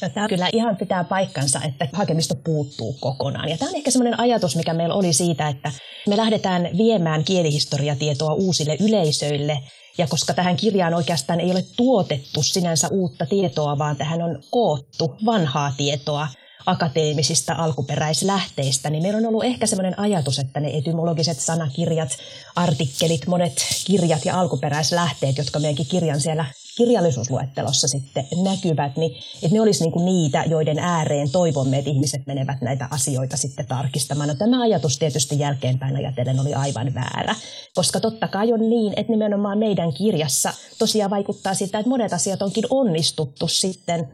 No, 0.02 0.08
tämä 0.08 0.28
kyllä 0.28 0.48
ihan 0.52 0.76
pitää 0.76 1.04
paikkansa, 1.04 1.60
että 1.68 1.88
hakemisto 1.92 2.34
puuttuu 2.34 2.92
kokonaan. 3.00 3.48
Ja 3.48 3.58
tämä 3.58 3.68
on 3.68 3.76
ehkä 3.76 3.90
sellainen 3.90 4.20
ajatus, 4.20 4.56
mikä 4.56 4.74
meillä 4.74 4.94
oli 4.94 5.12
siitä, 5.12 5.48
että 5.48 5.72
me 6.08 6.16
lähdetään 6.16 6.68
viemään 6.76 7.24
kielihistoriatietoa 7.24 8.34
uusille 8.34 8.76
yleisöille. 8.80 9.58
Ja 9.98 10.06
koska 10.06 10.34
tähän 10.34 10.56
kirjaan 10.56 10.94
oikeastaan 10.94 11.40
ei 11.40 11.50
ole 11.50 11.64
tuotettu 11.76 12.42
sinänsä 12.42 12.88
uutta 12.88 13.26
tietoa, 13.26 13.78
vaan 13.78 13.96
tähän 13.96 14.22
on 14.22 14.42
koottu 14.50 15.16
vanhaa 15.24 15.72
tietoa, 15.76 16.28
akateemisista 16.68 17.54
alkuperäislähteistä, 17.58 18.90
niin 18.90 19.02
meillä 19.02 19.16
on 19.16 19.26
ollut 19.26 19.44
ehkä 19.44 19.66
sellainen 19.66 20.00
ajatus, 20.00 20.38
että 20.38 20.60
ne 20.60 20.70
etymologiset 20.78 21.40
sanakirjat, 21.40 22.08
artikkelit, 22.56 23.26
monet 23.26 23.66
kirjat 23.84 24.24
ja 24.24 24.40
alkuperäislähteet, 24.40 25.38
jotka 25.38 25.58
meidänkin 25.58 25.86
kirjan 25.86 26.20
siellä 26.20 26.44
kirjallisuusluettelossa 26.76 27.88
sitten 27.88 28.26
näkyvät, 28.44 28.96
niin 28.96 29.16
että 29.42 29.54
ne 29.54 29.60
olisi 29.60 29.84
niin 29.84 30.04
niitä, 30.04 30.44
joiden 30.46 30.78
ääreen 30.78 31.30
toivomme, 31.30 31.78
että 31.78 31.90
ihmiset 31.90 32.26
menevät 32.26 32.60
näitä 32.60 32.88
asioita 32.90 33.36
sitten 33.36 33.66
tarkistamaan. 33.66 34.28
No, 34.28 34.34
tämä 34.34 34.62
ajatus 34.62 34.98
tietysti 34.98 35.38
jälkeenpäin 35.38 35.96
ajatellen 35.96 36.40
oli 36.40 36.54
aivan 36.54 36.94
väärä, 36.94 37.34
koska 37.74 38.00
totta 38.00 38.28
kai 38.28 38.52
on 38.52 38.70
niin, 38.70 38.92
että 38.96 39.12
nimenomaan 39.12 39.58
meidän 39.58 39.92
kirjassa 39.92 40.52
tosiaan 40.78 41.10
vaikuttaa 41.10 41.54
siltä, 41.54 41.78
että 41.78 41.90
monet 41.90 42.12
asiat 42.12 42.42
onkin 42.42 42.64
onnistuttu 42.70 43.48
sitten 43.48 44.08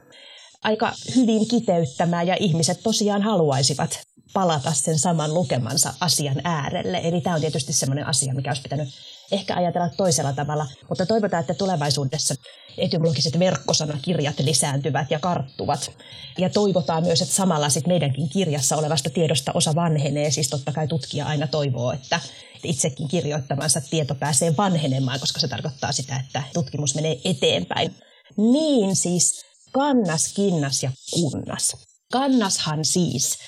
aika 0.64 0.92
hyvin 1.16 1.48
kiteyttämään 1.48 2.26
ja 2.26 2.36
ihmiset 2.40 2.80
tosiaan 2.82 3.22
haluaisivat 3.22 4.00
palata 4.32 4.72
sen 4.72 4.98
saman 4.98 5.34
lukemansa 5.34 5.94
asian 6.00 6.40
äärelle. 6.44 7.00
Eli 7.04 7.20
tämä 7.20 7.34
on 7.34 7.40
tietysti 7.40 7.72
sellainen 7.72 8.06
asia, 8.06 8.34
mikä 8.34 8.50
olisi 8.50 8.62
pitänyt 8.62 8.88
ehkä 9.32 9.56
ajatella 9.56 9.88
toisella 9.88 10.32
tavalla, 10.32 10.66
mutta 10.88 11.06
toivotaan, 11.06 11.40
että 11.40 11.54
tulevaisuudessa 11.54 12.34
etymologiset 12.78 13.38
verkkosanakirjat 13.38 14.40
lisääntyvät 14.40 15.10
ja 15.10 15.18
karttuvat. 15.18 15.90
Ja 16.38 16.50
toivotaan 16.50 17.02
myös, 17.02 17.22
että 17.22 17.34
samalla 17.34 17.68
sit 17.68 17.86
meidänkin 17.86 18.28
kirjassa 18.28 18.76
olevasta 18.76 19.10
tiedosta 19.10 19.52
osa 19.54 19.74
vanhenee. 19.74 20.30
Siis 20.30 20.48
totta 20.48 20.72
kai 20.72 20.88
tutkija 20.88 21.26
aina 21.26 21.46
toivoo, 21.46 21.92
että 21.92 22.20
itsekin 22.64 23.08
kirjoittamansa 23.08 23.80
tieto 23.90 24.14
pääsee 24.14 24.56
vanhenemaan, 24.56 25.20
koska 25.20 25.40
se 25.40 25.48
tarkoittaa 25.48 25.92
sitä, 25.92 26.16
että 26.16 26.42
tutkimus 26.54 26.94
menee 26.94 27.20
eteenpäin. 27.24 27.94
Niin 28.36 28.96
siis 28.96 29.44
kannas, 29.74 30.32
kinnas 30.32 30.82
ja 30.82 30.90
kunnas. 31.10 31.76
Kannashan 32.12 32.84
siis 32.84 33.38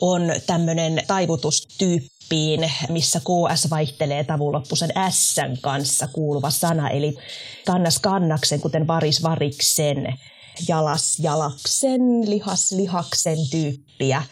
on 0.00 0.22
tämmöinen 0.46 1.02
taivutustyyppiin, 1.06 2.72
missä 2.88 3.20
KS 3.20 3.70
vaihtelee 3.70 4.24
tavuloppusen 4.24 4.90
S 5.10 5.36
kanssa 5.60 6.06
kuuluva 6.06 6.50
sana, 6.50 6.90
eli 6.90 7.14
kannas 7.66 7.98
kannaksen, 7.98 8.60
kuten 8.60 8.86
varis 8.86 9.22
variksen, 9.22 10.14
jalas 10.68 11.18
jalaksen, 11.18 12.30
lihas 12.30 12.72
lihaksen 12.72 13.38
tyyppiä. 13.50 14.22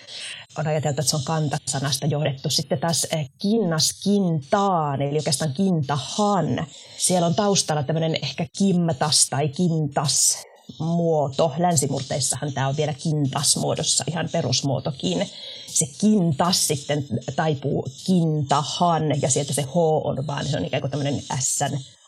On 0.58 0.66
ajateltu, 0.66 1.00
että 1.00 1.10
se 1.10 1.16
on 1.16 1.24
kantasanasta 1.24 2.06
johdettu. 2.06 2.50
Sitten 2.50 2.80
taas 2.80 3.06
eh, 3.10 3.30
kinnas 3.38 4.00
kintaan, 4.04 5.02
eli 5.02 5.16
oikeastaan 5.16 5.52
kintahan. 5.52 6.66
Siellä 6.96 7.26
on 7.26 7.34
taustalla 7.34 7.82
tämmöinen 7.82 8.18
ehkä 8.22 8.46
kimtas 8.58 9.26
tai 9.30 9.48
kintas 9.48 10.44
muoto. 10.78 11.52
Länsimurteissahan 11.58 12.52
tämä 12.52 12.68
on 12.68 12.76
vielä 12.76 12.94
kintas-muodossa, 12.94 14.04
ihan 14.08 14.28
perusmuotokin. 14.32 15.30
Se 15.66 15.86
kintas 16.00 16.66
sitten 16.66 17.06
taipuu 17.36 17.86
kintahan 18.06 19.22
ja 19.22 19.30
sieltä 19.30 19.52
se 19.52 19.62
H 19.62 19.76
on 19.76 20.26
vaan, 20.26 20.46
se 20.46 20.56
on 20.56 20.64
ikään 20.64 20.80
kuin 20.80 20.90
tämmöinen 20.90 21.22
S 21.40 21.60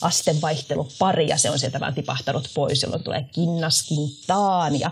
astenvaihtelupari 0.02 1.28
ja 1.28 1.38
se 1.38 1.50
on 1.50 1.58
sieltä 1.58 1.80
vaan 1.80 1.94
tipahtanut 1.94 2.50
pois, 2.54 2.82
jolloin 2.82 3.04
tulee 3.04 3.22
kinnas 3.32 3.82
kintaan 3.82 4.80
ja 4.80 4.90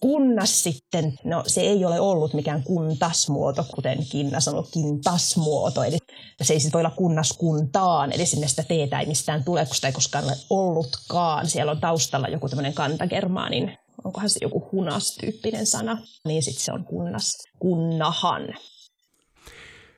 kunnas 0.00 0.62
sitten, 0.62 1.18
no 1.24 1.42
se 1.46 1.60
ei 1.60 1.84
ole 1.84 2.00
ollut 2.00 2.34
mikään 2.34 2.62
kuntasmuoto, 2.62 3.64
kuten 3.74 3.98
Kinna 4.10 4.40
sanoi, 4.40 4.64
kintasmuoto, 4.72 5.84
eli 5.84 5.98
se 6.42 6.52
ei 6.52 6.60
sitten 6.60 6.72
voi 6.72 6.80
olla 6.80 6.96
kunnas 6.96 7.32
kuntaan, 7.32 8.12
eli 8.12 8.26
sinne 8.26 8.48
sitä 8.48 8.62
teetä 8.62 9.00
ei 9.00 9.06
mistään 9.06 9.44
tule, 9.44 9.66
kun 9.66 9.74
sitä 9.74 9.88
ei 9.88 9.92
koskaan 9.92 10.24
ole 10.24 10.36
ollutkaan. 10.50 11.48
Siellä 11.48 11.72
on 11.72 11.80
taustalla 11.80 12.28
joku 12.28 12.48
tämmöinen 12.48 12.74
kantagermaanin, 12.74 13.78
onkohan 14.04 14.30
se 14.30 14.38
joku 14.42 14.68
hunas-tyyppinen 14.72 15.66
sana, 15.66 15.98
niin 16.24 16.42
sitten 16.42 16.64
se 16.64 16.72
on 16.72 16.84
kunnas, 16.84 17.38
kunnahan. 17.58 18.42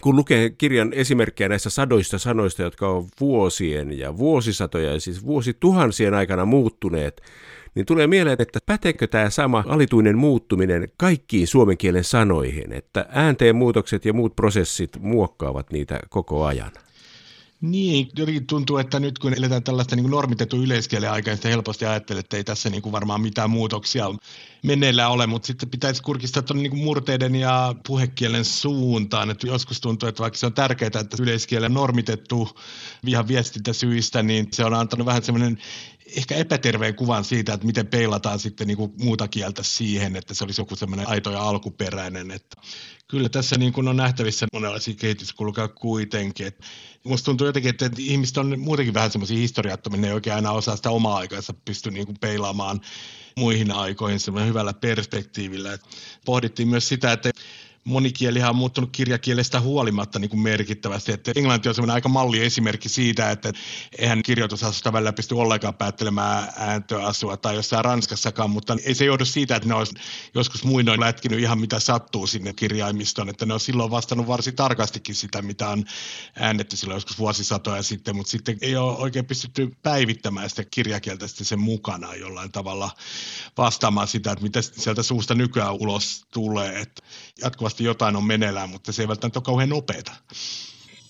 Kun 0.02 0.16
lukee 0.16 0.50
kirjan 0.50 0.92
esimerkkejä 0.92 1.48
näistä 1.48 1.70
sadoista 1.70 2.18
sanoista, 2.18 2.62
jotka 2.62 2.88
on 2.88 3.08
vuosien 3.20 3.98
ja 3.98 4.18
vuosisatoja 4.18 4.92
ja 4.92 5.00
siis 5.00 5.26
vuosituhansien 5.26 6.14
aikana 6.14 6.44
muuttuneet, 6.44 7.22
niin 7.74 7.86
tulee 7.86 8.06
mieleen, 8.06 8.42
että 8.42 8.58
päteekö 8.66 9.06
tämä 9.06 9.30
sama 9.30 9.64
alituinen 9.68 10.18
muuttuminen 10.18 10.88
kaikkiin 10.96 11.46
suomen 11.46 11.78
kielen 11.78 12.04
sanoihin, 12.04 12.72
että 12.72 13.06
äänteen 13.08 13.56
muutokset 13.56 14.04
ja 14.04 14.12
muut 14.12 14.36
prosessit 14.36 14.90
muokkaavat 15.00 15.72
niitä 15.72 16.00
koko 16.08 16.44
ajan? 16.44 16.70
Niin, 17.60 18.08
jotenkin 18.16 18.46
tuntuu, 18.46 18.76
että 18.76 19.00
nyt 19.00 19.18
kun 19.18 19.34
eletään 19.34 19.62
tällaista 19.62 19.96
niin 19.96 20.10
normitettu 20.10 20.62
yleiskielen 20.62 21.10
aikaa, 21.10 21.34
niin 21.34 21.50
helposti 21.52 21.86
ajattelee, 21.86 22.20
että 22.20 22.36
ei 22.36 22.44
tässä 22.44 22.70
niin 22.70 22.82
kuin 22.82 22.92
varmaan 22.92 23.20
mitään 23.20 23.50
muutoksia 23.50 24.06
meneillään 24.62 25.10
ole, 25.10 25.26
mutta 25.26 25.46
sitten 25.46 25.70
pitäisi 25.70 26.02
kurkistaa 26.02 26.42
tuonne 26.42 26.68
niin 26.68 26.84
murteiden 26.84 27.34
ja 27.34 27.74
puhekielen 27.86 28.44
suuntaan. 28.44 29.30
Että 29.30 29.46
joskus 29.46 29.80
tuntuu, 29.80 30.08
että 30.08 30.22
vaikka 30.22 30.38
se 30.38 30.46
on 30.46 30.54
tärkeää, 30.54 31.00
että 31.00 31.16
yleiskielen 31.20 31.74
normitettu 31.74 32.48
vihan 33.04 33.28
viestintäsyistä, 33.28 34.22
niin 34.22 34.48
se 34.52 34.64
on 34.64 34.74
antanut 34.74 35.06
vähän 35.06 35.22
semmoinen 35.22 35.58
ehkä 36.16 36.34
epäterveen 36.34 36.94
kuvan 36.94 37.24
siitä, 37.24 37.54
että 37.54 37.66
miten 37.66 37.86
peilataan 37.86 38.38
sitten 38.38 38.66
niin 38.66 38.76
kuin 38.76 38.92
muuta 38.98 39.28
kieltä 39.28 39.62
siihen, 39.62 40.16
että 40.16 40.34
se 40.34 40.44
olisi 40.44 40.60
joku 40.60 40.76
semmoinen 40.76 41.08
aito 41.08 41.30
ja 41.30 41.42
alkuperäinen. 41.42 42.30
Että 42.30 42.56
kyllä 43.08 43.28
tässä 43.28 43.56
niin 43.58 43.72
kuin 43.72 43.88
on 43.88 43.96
nähtävissä 43.96 44.46
monenlaisia 44.52 44.94
kehityskulkuja 44.94 45.68
kuitenkin. 45.68 46.46
Että 46.46 46.64
musta 47.04 47.24
tuntuu 47.24 47.46
jotenkin, 47.46 47.70
että 47.70 47.90
ihmiset 47.98 48.36
on 48.36 48.60
muutenkin 48.60 48.94
vähän 48.94 49.10
semmoisia 49.10 49.36
historiattomia, 49.36 50.00
ne 50.00 50.06
ei 50.06 50.12
oikein 50.12 50.36
aina 50.36 50.52
osaa 50.52 50.76
sitä 50.76 50.90
omaa 50.90 51.16
aikansa 51.16 51.54
pysty 51.64 51.90
niin 51.90 52.06
kuin 52.06 52.18
peilaamaan 52.20 52.80
muihin 53.36 53.70
aikoihin 53.70 54.20
semmoinen 54.20 54.48
hyvällä 54.48 54.74
perspektiivillä. 54.74 55.72
Et 55.72 55.82
pohdittiin 56.24 56.68
myös 56.68 56.88
sitä, 56.88 57.12
että 57.12 57.30
monikielihän 57.88 58.50
on 58.50 58.56
muuttunut 58.56 58.90
kirjakielestä 58.92 59.60
huolimatta 59.60 60.18
niin 60.18 60.28
kuin 60.28 60.40
merkittävästi. 60.40 61.12
Että 61.12 61.32
englanti 61.36 61.68
on 61.68 61.74
semmoinen 61.74 61.94
aika 61.94 62.08
malliesimerkki 62.08 62.88
siitä, 62.88 63.30
että 63.30 63.52
eihän 63.98 64.22
kirjoitusasusta 64.22 64.92
välillä 64.92 65.12
pysty 65.12 65.34
ollenkaan 65.34 65.74
päättelemään 65.74 66.48
ääntöasua 66.56 67.36
tai 67.36 67.54
jossain 67.54 67.84
Ranskassakaan, 67.84 68.50
mutta 68.50 68.76
ei 68.84 68.94
se 68.94 69.04
johdu 69.04 69.24
siitä, 69.24 69.56
että 69.56 69.68
ne 69.68 69.74
olisi 69.74 69.94
joskus 70.34 70.64
muinoin 70.64 71.00
lätkinyt 71.00 71.40
ihan 71.40 71.58
mitä 71.58 71.80
sattuu 71.80 72.26
sinne 72.26 72.52
kirjaimistoon, 72.52 73.28
että 73.28 73.46
ne 73.46 73.54
on 73.54 73.60
silloin 73.60 73.90
vastannut 73.90 74.26
varsin 74.26 74.56
tarkastikin 74.56 75.14
sitä, 75.14 75.42
mitä 75.42 75.68
on 75.68 75.84
äännetty 76.36 76.76
silloin 76.76 76.96
joskus 76.96 77.18
vuosisatoja 77.18 77.82
sitten, 77.82 78.16
mutta 78.16 78.30
sitten 78.30 78.58
ei 78.60 78.76
ole 78.76 78.96
oikein 78.96 79.26
pystytty 79.26 79.76
päivittämään 79.82 80.50
sitä 80.50 80.64
kirjakieltä 80.70 81.28
sitten 81.28 81.46
sen 81.46 81.60
mukana 81.60 82.14
jollain 82.14 82.52
tavalla 82.52 82.90
vastaamaan 83.56 84.08
sitä, 84.08 84.32
että 84.32 84.42
mitä 84.42 84.62
sieltä 84.62 85.02
suusta 85.02 85.34
nykyään 85.34 85.74
ulos 85.74 86.26
tulee. 86.32 86.80
Että 86.80 87.02
jatkuvasti 87.42 87.77
varmasti 87.78 87.84
jotain 87.84 88.16
on 88.16 88.24
meneillään, 88.24 88.70
mutta 88.70 88.92
se 88.92 89.02
ei 89.02 89.08
välttämättä 89.08 89.38
ole 89.38 89.44
kauhean 89.44 89.68
nopeata. 89.68 90.12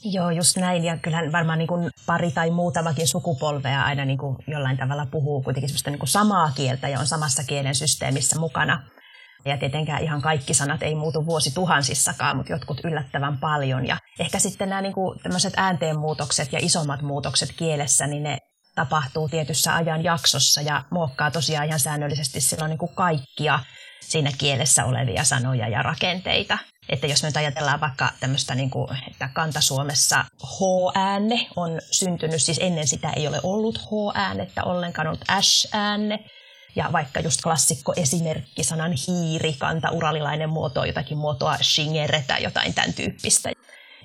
Joo, 0.04 0.30
just 0.30 0.56
näin. 0.56 0.84
Ja 0.84 0.98
kyllähän 0.98 1.32
varmaan 1.32 1.58
niin 1.58 1.68
kuin 1.68 1.90
pari 2.06 2.30
tai 2.30 2.50
muutamakin 2.50 3.08
sukupolvea 3.08 3.84
aina 3.84 4.04
niin 4.04 4.18
kuin 4.18 4.36
jollain 4.46 4.76
tavalla 4.76 5.06
puhuu 5.06 5.42
kuitenkin 5.42 5.70
niin 5.86 5.98
kuin 5.98 6.08
samaa 6.08 6.52
kieltä 6.54 6.88
ja 6.88 7.00
on 7.00 7.06
samassa 7.06 7.44
kielen 7.44 7.74
systeemissä 7.74 8.38
mukana. 8.38 8.82
Ja 9.44 9.56
tietenkään 9.56 10.02
ihan 10.02 10.22
kaikki 10.22 10.54
sanat 10.54 10.82
ei 10.82 10.94
muutu 10.94 11.26
vuosituhansissakaan, 11.26 12.36
mutta 12.36 12.52
jotkut 12.52 12.80
yllättävän 12.84 13.38
paljon. 13.38 13.86
Ja 13.86 13.96
ehkä 14.18 14.38
sitten 14.38 14.68
nämä 14.68 14.82
niin 14.82 14.94
kuin 14.94 15.18
tämmöiset 15.22 15.52
äänteenmuutokset 15.56 16.52
ja 16.52 16.58
isommat 16.62 17.02
muutokset 17.02 17.52
kielessä, 17.56 18.06
niin 18.06 18.22
ne 18.22 18.38
tapahtuu 18.74 19.28
tietyssä 19.28 19.74
ajan 19.74 20.04
jaksossa 20.04 20.60
ja 20.60 20.84
muokkaa 20.90 21.30
tosiaan 21.30 21.66
ihan 21.66 21.80
säännöllisesti 21.80 22.40
silloin 22.40 22.68
niin 22.68 22.78
kuin 22.78 22.94
kaikkia 22.94 23.60
siinä 24.00 24.32
kielessä 24.38 24.84
olevia 24.84 25.24
sanoja 25.24 25.68
ja 25.68 25.82
rakenteita. 25.82 26.58
Että 26.88 27.06
jos 27.06 27.22
me 27.22 27.28
nyt 27.28 27.36
ajatellaan 27.36 27.80
vaikka 27.80 28.10
tämmöistä, 28.20 28.54
niin 28.54 28.70
kuin, 28.70 28.88
että 29.08 29.28
kantasuomessa 29.34 30.24
H-äänne 30.44 31.46
on 31.56 31.80
syntynyt, 31.90 32.42
siis 32.42 32.60
ennen 32.62 32.86
sitä 32.86 33.10
ei 33.10 33.28
ole 33.28 33.40
ollut 33.42 33.78
H-äänettä 33.78 34.64
ollenkaan, 34.64 35.06
ollut 35.06 35.24
S-äänne. 35.40 36.18
Ja 36.76 36.88
vaikka 36.92 37.20
just 37.20 37.40
klassikko 37.42 37.92
esimerkki 37.96 38.64
sanan 38.64 38.92
hiiri, 39.08 39.52
kanta, 39.52 39.90
uralilainen 39.90 40.50
muoto, 40.50 40.84
jotakin 40.84 41.18
muotoa 41.18 41.56
shingere 41.62 42.24
tai 42.26 42.42
jotain 42.42 42.74
tämän 42.74 42.92
tyyppistä. 42.92 43.50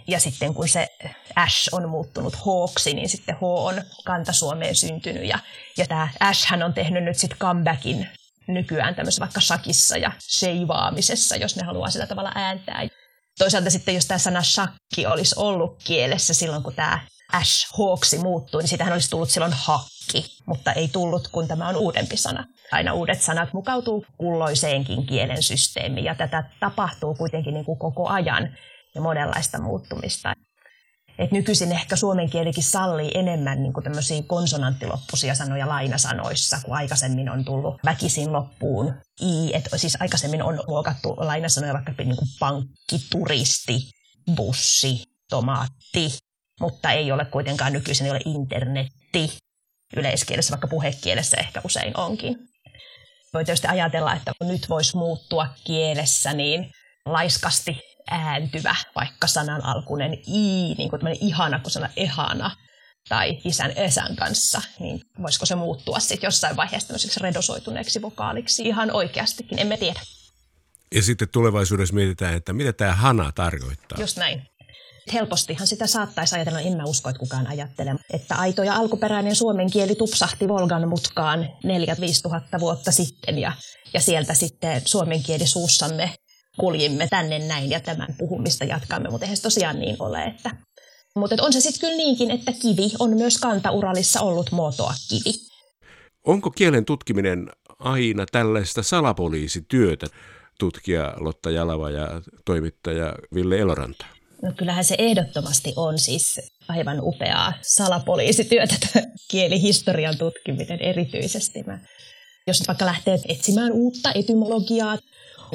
Ja 0.08 0.20
sitten 0.20 0.54
kun 0.54 0.68
se 0.68 0.88
Ash 1.36 1.70
on 1.72 1.90
muuttunut 1.90 2.36
Hawksi, 2.36 2.94
niin 2.94 3.10
sitten 3.10 3.36
H 3.36 3.44
on 3.44 3.82
kantasuomeen 4.06 4.76
syntynyt. 4.76 5.28
Ja, 5.28 5.40
ja 5.78 5.86
tämä 5.86 6.10
hän 6.48 6.64
on 6.64 6.74
tehnyt 6.74 7.04
nyt 7.04 7.18
sitten 7.18 7.40
comebackin 7.40 8.10
nykyään 8.48 8.96
tämmöisessä 8.96 9.20
vaikka 9.20 9.42
shakissa 9.42 9.98
ja 9.98 10.12
sheivaamisessa, 10.38 11.36
jos 11.36 11.56
ne 11.56 11.64
haluaa 11.64 11.90
sillä 11.90 12.08
tavalla 12.08 12.32
ääntää. 12.36 12.88
Toisaalta 13.38 13.70
sitten, 13.70 13.96
jos 13.96 14.06
tämä 14.06 14.18
sana 14.18 14.44
shakki 14.44 15.06
olisi 15.06 15.36
ollut 15.38 15.84
kielessä 15.84 16.34
silloin, 16.34 16.64
kun 16.64 16.74
tämä 16.74 17.00
ash 17.34 17.78
hawksi 17.78 18.18
muuttui, 18.18 18.62
niin 18.62 18.70
sitähän 18.70 18.94
olisi 18.94 19.10
tullut 19.10 19.30
silloin 19.30 19.54
hakki, 19.56 20.26
mutta 20.46 20.74
ei 20.74 20.88
tullut, 20.88 21.28
kun 21.28 21.48
tämä 21.48 21.68
on 21.68 21.76
uudempi 21.76 22.18
sana. 22.18 22.46
Aina 22.72 22.94
uudet 22.94 23.22
sanat 23.22 23.54
mukautuu 23.54 24.06
kulloiseenkin 24.18 25.06
kielen 25.06 25.44
systeemiin, 25.44 26.06
ja 26.06 26.16
tätä 26.16 26.44
tapahtuu 26.60 27.16
kuitenkin 27.16 27.54
niin 27.54 27.66
kuin 27.66 27.80
koko 27.80 28.08
ajan 28.08 28.58
ja 28.96 29.02
monenlaista 29.02 29.62
muuttumista. 29.62 30.34
Et 31.20 31.32
nykyisin 31.32 31.72
ehkä 31.72 31.96
suomen 31.96 32.29
kielikin 32.29 32.63
sallii 32.63 33.12
enemmän 33.15 33.63
niin 33.63 33.74
tämmöisiä 33.84 34.24
konsonanttiloppuisia 34.27 35.36
sanoja 35.36 35.67
lainasanoissa, 35.67 36.58
kun 36.65 36.75
aikaisemmin 36.75 37.29
on 37.29 37.46
tullut 37.46 37.75
väkisin 37.86 38.34
loppuun 38.34 38.93
i. 39.22 39.55
Et 39.55 39.70
siis 39.75 39.98
aikaisemmin 40.00 40.43
on 40.43 40.63
muokattu 40.67 41.15
lainasanoja 41.17 41.74
vaikka 41.74 41.93
niin 41.98 42.17
kuin 42.17 42.29
pankki, 42.39 43.00
turisti, 43.12 43.91
bussi, 44.36 45.04
tomaatti, 45.30 46.17
mutta 46.60 46.91
ei 46.91 47.12
ole 47.12 47.26
kuitenkaan 47.26 47.73
nykyisin 47.73 48.06
ei 48.06 48.12
ole 48.12 48.21
internetti 48.26 49.38
yleiskielessä, 49.97 50.52
vaikka 50.52 50.67
puhekielessä 50.67 51.38
ehkä 51.38 51.62
usein 51.63 51.97
onkin. 51.97 52.36
Voi 53.34 53.45
tietysti 53.45 53.67
ajatella, 53.67 54.13
että 54.13 54.32
nyt 54.43 54.69
voisi 54.69 54.97
muuttua 54.97 55.47
kielessä 55.63 56.34
niin 56.34 56.71
laiskasti 57.06 57.82
ääntyvä, 58.12 58.76
vaikka 58.96 59.28
sanan 59.28 59.66
alkunen 59.66 60.13
i, 60.13 60.74
niin 60.78 60.89
kuin 60.89 61.02
ihana 61.22 61.60
kuin 61.60 61.72
sana 61.72 61.89
ehana, 61.96 62.52
tai 63.10 63.38
isän 63.46 63.72
esän 63.76 64.16
kanssa, 64.16 64.62
niin 64.80 65.02
voisiko 65.22 65.46
se 65.46 65.56
muuttua 65.56 66.00
sitten 66.00 66.28
jossain 66.28 66.56
vaiheessa 66.56 66.88
tämmöiseksi 66.88 67.20
redosoituneeksi 67.20 68.02
vokaaliksi 68.02 68.63
ihan 68.63 68.92
oikeastikin, 68.92 69.60
emme 69.60 69.78
tiedä. 69.78 70.00
Ja 70.96 71.02
sitten 71.02 71.30
tulevaisuudessa 71.30 71.96
mietitään, 71.96 72.34
että 72.34 72.54
mitä 72.54 72.74
tämä 72.74 72.94
hana 72.96 73.32
tarkoittaa. 73.32 73.98
Just 74.00 74.18
näin. 74.18 74.42
Helpostihan 75.13 75.68
sitä 75.68 75.88
saattaisi 75.88 76.36
ajatella, 76.36 76.60
en 76.60 76.78
mä 76.78 76.84
usko, 76.84 77.10
että 77.10 77.20
kukaan 77.20 77.48
ajattelee, 77.48 77.96
että 78.13 78.36
aito 78.36 78.63
ja 78.63 78.76
alkuperäinen 78.76 79.36
suomen 79.36 79.72
kieli 79.72 79.96
tupsahti 79.96 80.48
Volgan 80.48 80.88
mutkaan 80.88 81.44
4-5 81.44 81.48
tuhatta 82.24 82.60
vuotta 82.60 82.92
sitten 82.92 83.39
ja, 83.39 83.52
ja 83.94 84.00
sieltä 84.00 84.34
sitten 84.34 84.82
suomen 84.86 85.24
kieli 85.24 85.48
suussamme 85.48 86.16
kuljimme 86.60 87.08
tänne 87.10 87.39
näin 87.39 87.70
ja 87.70 87.80
tämän 87.80 88.16
puhumista 88.18 88.66
jatkamme, 88.66 89.10
mutta 89.10 89.26
eihän 89.26 89.38
se 89.38 89.44
tosiaan 89.44 89.80
niin 89.80 89.96
ole. 90.00 90.24
Että... 90.24 90.52
Mutta 91.16 91.36
on 91.42 91.54
se 91.54 91.62
sitten 91.62 91.80
kyllä 91.80 91.98
niinkin, 91.98 92.32
että 92.32 92.52
kivi 92.52 92.92
on 93.00 93.10
myös 93.18 93.38
kantauralissa 93.38 94.22
ollut 94.22 94.52
muotoa 94.52 94.94
kivi. 95.10 95.34
Onko 96.28 96.52
kielen 96.52 96.86
tutkiminen 96.86 97.50
aina 97.80 98.26
tällaista 98.32 98.84
salapoliisityötä, 98.84 100.08
tutkija 100.60 101.13
Lotta 101.20 101.52
Jalava 101.52 101.89
ja 101.89 102.22
toimittaja 102.46 103.16
Ville 103.34 103.60
Eloranta? 103.60 104.06
No 104.42 104.52
kyllähän 104.58 104.84
se 104.84 104.96
ehdottomasti 104.98 105.74
on 105.76 106.00
siis 106.00 106.39
aivan 106.68 106.98
upeaa 107.02 107.54
salapoliisityötä, 107.62 108.76
kielihistorian 109.32 110.18
tutkiminen 110.18 110.82
erityisesti. 110.82 111.63
Mä, 111.63 111.80
jos 112.48 112.63
vaikka 112.68 112.86
lähtee 112.86 113.20
etsimään 113.28 113.72
uutta 113.72 114.12
etymologiaa, 114.12 114.98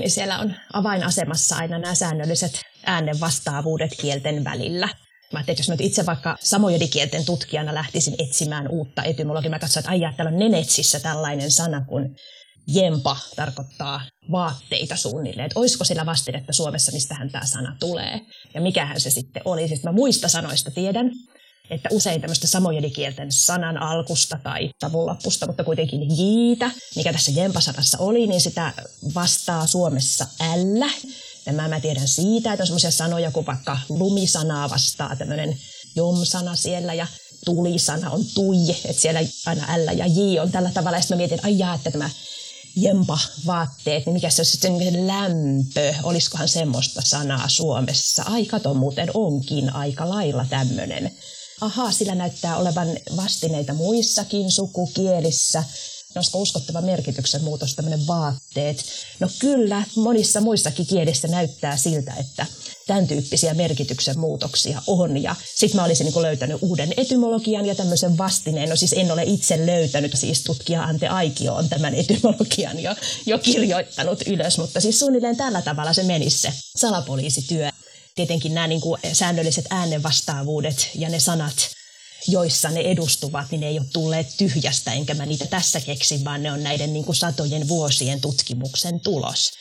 niin 0.00 0.10
siellä 0.10 0.38
on 0.38 0.54
avainasemassa 0.72 1.56
aina 1.56 1.78
nämä 1.78 1.94
säännölliset 1.94 2.60
äänen 2.86 3.20
vastaavuudet 3.20 3.90
kielten 4.00 4.44
välillä. 4.44 4.88
Mä 5.32 5.40
että 5.40 5.52
jos 5.56 5.68
mä 5.68 5.76
itse 5.80 6.06
vaikka 6.06 6.36
samojodikielten 6.40 7.24
tutkijana 7.24 7.74
lähtisin 7.74 8.14
etsimään 8.18 8.68
uutta 8.68 9.02
etymologiaa, 9.02 9.50
mä 9.50 9.58
katsoin, 9.58 9.82
että 9.82 9.90
aijaa, 9.90 10.12
täällä 10.12 10.32
on 10.32 10.38
Nenetsissä 10.38 11.00
tällainen 11.00 11.50
sana 11.50 11.84
kuin 11.88 12.16
jempa 12.68 13.16
tarkoittaa 13.36 14.00
vaatteita 14.32 14.96
suunnilleen. 14.96 15.46
Että 15.46 15.60
olisiko 15.60 15.84
sillä 15.84 16.06
vastinetta 16.06 16.52
Suomessa, 16.52 16.92
mistähän 16.92 17.30
tämä 17.30 17.46
sana 17.46 17.76
tulee. 17.80 18.20
Ja 18.54 18.60
mikähän 18.60 19.00
se 19.00 19.10
sitten 19.10 19.42
oli. 19.44 19.68
Siis 19.68 19.82
mä 19.82 19.92
muista 19.92 20.28
sanoista 20.28 20.70
tiedän, 20.70 21.10
että 21.70 21.88
usein 21.92 22.20
tämmöistä 22.20 22.46
samojedikielten 22.46 23.32
sanan 23.32 23.82
alkusta 23.82 24.38
tai 24.42 24.70
savunlappusta, 24.80 25.46
mutta 25.46 25.64
kuitenkin 25.64 26.16
jiitä, 26.18 26.70
mikä 26.96 27.12
tässä 27.12 27.30
jempasanassa 27.30 27.98
oli, 27.98 28.26
niin 28.26 28.40
sitä 28.40 28.72
vastaa 29.14 29.66
Suomessa 29.66 30.26
ällä. 30.40 30.90
Tämä 31.44 31.68
mä 31.68 31.80
tiedän 31.80 32.08
siitä, 32.08 32.52
että 32.52 32.62
on 32.62 32.66
semmoisia 32.66 32.90
sanoja 32.90 33.30
kuin 33.30 33.46
vaikka 33.46 33.78
lumisanaa 33.88 34.70
vastaa 34.70 35.16
tämmöinen 35.16 35.58
jom-sana 35.96 36.56
siellä 36.56 36.94
ja 36.94 37.06
tulisana 37.44 38.10
on 38.10 38.24
tuije, 38.34 38.76
että 38.84 39.02
siellä 39.02 39.20
aina 39.46 39.66
ällä 39.68 39.92
ja 39.92 40.06
j 40.06 40.40
on 40.40 40.52
tällä 40.52 40.70
tavalla. 40.74 40.98
Ja 40.98 41.02
sitten 41.02 41.16
mä 41.16 41.20
mietin, 41.20 41.34
että 41.34 41.66
ai 41.66 41.74
että 41.74 41.90
tämä 41.90 42.10
jempa-vaatteet, 42.76 44.06
niin 44.06 44.14
mikä 44.14 44.30
se 44.30 44.42
on 44.42 44.46
sitten 44.46 45.06
lämpö, 45.06 45.94
olisikohan 46.02 46.48
semmoista 46.48 47.02
sanaa 47.04 47.48
Suomessa. 47.48 48.22
Ai 48.26 48.46
kato 48.46 48.74
muuten 48.74 49.10
onkin 49.14 49.74
aika 49.74 50.08
lailla 50.08 50.46
tämmöinen 50.50 51.10
ahaa, 51.60 51.92
sillä 51.92 52.14
näyttää 52.14 52.56
olevan 52.56 52.88
vastineita 53.16 53.74
muissakin 53.74 54.50
sukukielissä. 54.50 55.64
olisiko 56.16 56.38
uskottava 56.38 56.80
merkityksen 56.80 57.44
muutos, 57.44 57.74
tämmöinen 57.74 58.06
vaatteet. 58.06 58.84
No 59.20 59.28
kyllä, 59.38 59.82
monissa 59.96 60.40
muissakin 60.40 60.86
kielissä 60.86 61.28
näyttää 61.28 61.76
siltä, 61.76 62.14
että 62.14 62.46
tämän 62.86 63.06
tyyppisiä 63.06 63.54
merkityksen 63.54 64.18
muutoksia 64.18 64.82
on. 64.86 65.22
Ja 65.22 65.36
sitten 65.54 65.80
mä 65.80 65.84
olisin 65.84 66.06
niin 66.06 66.22
löytänyt 66.22 66.58
uuden 66.62 66.94
etymologian 66.96 67.66
ja 67.66 67.74
tämmöisen 67.74 68.18
vastineen. 68.18 68.68
No 68.68 68.76
siis 68.76 68.92
en 68.92 69.12
ole 69.12 69.22
itse 69.22 69.66
löytänyt, 69.66 70.12
siis 70.16 70.42
tutkija 70.42 70.82
Ante 70.82 71.08
Aikio 71.08 71.54
on 71.54 71.68
tämän 71.68 71.94
etymologian 71.94 72.80
jo, 72.80 72.94
jo 73.26 73.38
kirjoittanut 73.38 74.22
ylös, 74.26 74.58
mutta 74.58 74.80
siis 74.80 74.98
suunnilleen 74.98 75.36
tällä 75.36 75.62
tavalla 75.62 75.92
se 75.92 76.02
menisi 76.02 76.38
se 76.38 76.52
salapoliisityö. 76.76 77.70
Tietenkin 78.18 78.54
nämä 78.54 78.66
niin 78.66 78.80
kuin 78.80 79.00
säännölliset 79.12 79.64
äänenvastaavuudet 79.70 80.90
ja 80.94 81.08
ne 81.08 81.20
sanat, 81.20 81.70
joissa 82.28 82.70
ne 82.70 82.80
edustuvat, 82.80 83.50
niin 83.50 83.60
ne 83.60 83.66
ei 83.66 83.78
ole 83.78 83.86
tulleet 83.92 84.26
tyhjästä, 84.38 84.92
enkä 84.92 85.14
mä 85.14 85.26
niitä 85.26 85.46
tässä 85.46 85.80
keksin, 85.80 86.24
vaan 86.24 86.42
ne 86.42 86.52
on 86.52 86.62
näiden 86.62 86.92
niin 86.92 87.04
kuin 87.04 87.16
satojen 87.16 87.68
vuosien 87.68 88.20
tutkimuksen 88.20 89.00
tulos. 89.00 89.52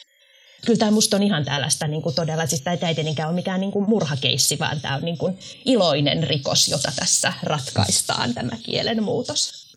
Kyllä 0.65 0.77
tämä 0.77 0.91
musta 0.91 1.17
on 1.17 1.23
ihan 1.23 1.45
tällaista 1.45 1.87
niin 1.87 2.01
kuin 2.01 2.15
todella, 2.15 2.47
siis 2.47 2.61
tämä 2.61 2.77
ei 2.81 2.95
tietenkään 2.95 3.29
ole 3.29 3.35
mikään 3.35 3.59
niin 3.59 3.71
kuin 3.71 3.89
murhakeissi, 3.89 4.59
vaan 4.59 4.81
tämä 4.81 4.95
on 4.95 5.01
niin 5.01 5.17
kuin 5.17 5.39
iloinen 5.65 6.23
rikos, 6.23 6.67
jota 6.67 6.91
tässä 6.95 7.33
ratkaistaan, 7.43 8.33
tämä 8.33 8.57
kielen 8.63 9.03
muutos. 9.03 9.67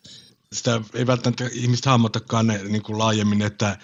Sitä 0.53 0.81
ei 0.93 1.07
välttämättä 1.07 1.49
ihmiset 1.53 1.85
hahmotakaan 1.85 2.47
niin 2.47 2.83
kuin 2.83 2.97
laajemmin, 2.97 3.41
että 3.41 3.77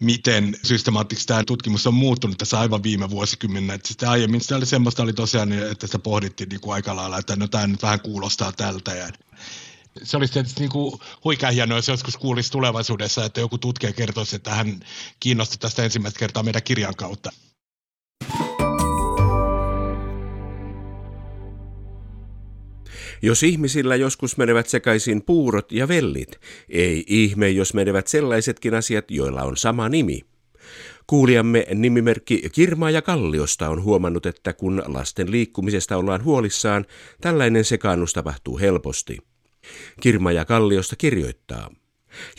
miten 0.00 0.56
systemaattisesti 0.62 1.28
tämä 1.28 1.44
tutkimus 1.44 1.86
on 1.86 1.94
muuttunut 1.94 2.38
tässä 2.38 2.60
aivan 2.60 2.82
viime 2.82 3.10
vuosikymmenellä. 3.10 3.74
Että 3.74 3.88
sitä 3.88 4.10
aiemmin 4.10 4.40
sitä 4.40 4.56
oli 4.56 4.66
semmoista 4.66 5.02
oli 5.02 5.12
tosiaan, 5.12 5.52
että 5.52 5.86
sitä 5.86 5.98
pohdittiin 5.98 6.48
niin 6.48 6.60
kuin 6.60 6.74
aika 6.74 6.96
lailla, 6.96 7.18
että 7.18 7.36
no 7.36 7.48
tämä 7.48 7.66
nyt 7.66 7.82
vähän 7.82 8.00
kuulostaa 8.00 8.52
tältä. 8.52 8.94
Ja 8.94 9.08
se 10.02 10.16
olisi 10.16 10.32
tietysti 10.32 10.60
niin 10.60 10.70
kuin 10.70 11.00
huikea 11.24 11.50
hienoa, 11.50 11.78
jos 11.78 11.88
joskus 11.88 12.16
kuulisi 12.16 12.52
tulevaisuudessa, 12.52 13.24
että 13.24 13.40
joku 13.40 13.58
tutkija 13.58 13.92
kertoisi, 13.92 14.36
että 14.36 14.54
hän 14.54 14.80
kiinnostui 15.20 15.58
tästä 15.58 15.84
ensimmäistä 15.84 16.18
kertaa 16.18 16.42
meidän 16.42 16.62
kirjan 16.62 16.96
kautta. 16.96 17.32
Jos 23.22 23.42
ihmisillä 23.42 23.96
joskus 23.96 24.36
menevät 24.36 24.68
sekaisin 24.68 25.22
puurot 25.22 25.72
ja 25.72 25.88
vellit, 25.88 26.40
ei 26.68 27.04
ihme, 27.06 27.50
jos 27.50 27.74
menevät 27.74 28.06
sellaisetkin 28.06 28.74
asiat, 28.74 29.10
joilla 29.10 29.42
on 29.42 29.56
sama 29.56 29.88
nimi. 29.88 30.20
Kuulijamme 31.06 31.66
nimimerkki 31.74 32.42
Kirmaa 32.52 32.90
ja 32.90 33.02
Kalliosta 33.02 33.68
on 33.68 33.82
huomannut, 33.82 34.26
että 34.26 34.52
kun 34.52 34.82
lasten 34.86 35.30
liikkumisesta 35.30 35.96
ollaan 35.96 36.24
huolissaan, 36.24 36.84
tällainen 37.20 37.64
sekaannus 37.64 38.12
tapahtuu 38.12 38.58
helposti. 38.58 39.18
Kirma 40.00 40.32
ja 40.32 40.44
Kalliosta 40.44 40.96
kirjoittaa. 40.96 41.70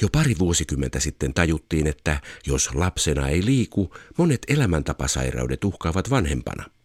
Jo 0.02 0.08
pari 0.12 0.36
vuosikymmentä 0.40 1.00
sitten 1.00 1.34
tajuttiin, 1.34 1.88
että 1.88 2.22
jos 2.48 2.76
lapsena 2.76 3.30
ei 3.30 3.46
liiku, 3.46 3.96
monet 4.18 4.42
elämäntapasairaudet 4.48 5.64
uhkaavat 5.64 6.10
vanhempana. 6.10 6.77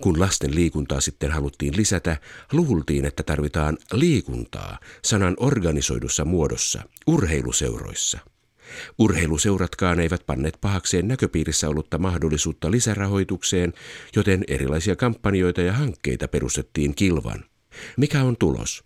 Kun 0.00 0.20
lasten 0.20 0.54
liikuntaa 0.54 1.00
sitten 1.00 1.30
haluttiin 1.30 1.76
lisätä, 1.76 2.16
luultiin, 2.52 3.04
että 3.04 3.22
tarvitaan 3.22 3.78
liikuntaa 3.92 4.78
sanan 5.04 5.36
organisoidussa 5.40 6.24
muodossa, 6.24 6.82
urheiluseuroissa. 7.06 8.18
Urheiluseuratkaan 8.98 10.00
eivät 10.00 10.26
panneet 10.26 10.58
pahakseen 10.60 11.08
näköpiirissä 11.08 11.68
ollutta 11.68 11.98
mahdollisuutta 11.98 12.70
lisärahoitukseen, 12.70 13.72
joten 14.16 14.44
erilaisia 14.48 14.96
kampanjoita 14.96 15.60
ja 15.60 15.72
hankkeita 15.72 16.28
perustettiin 16.28 16.94
kilvan. 16.94 17.44
Mikä 17.96 18.22
on 18.22 18.36
tulos? 18.36 18.84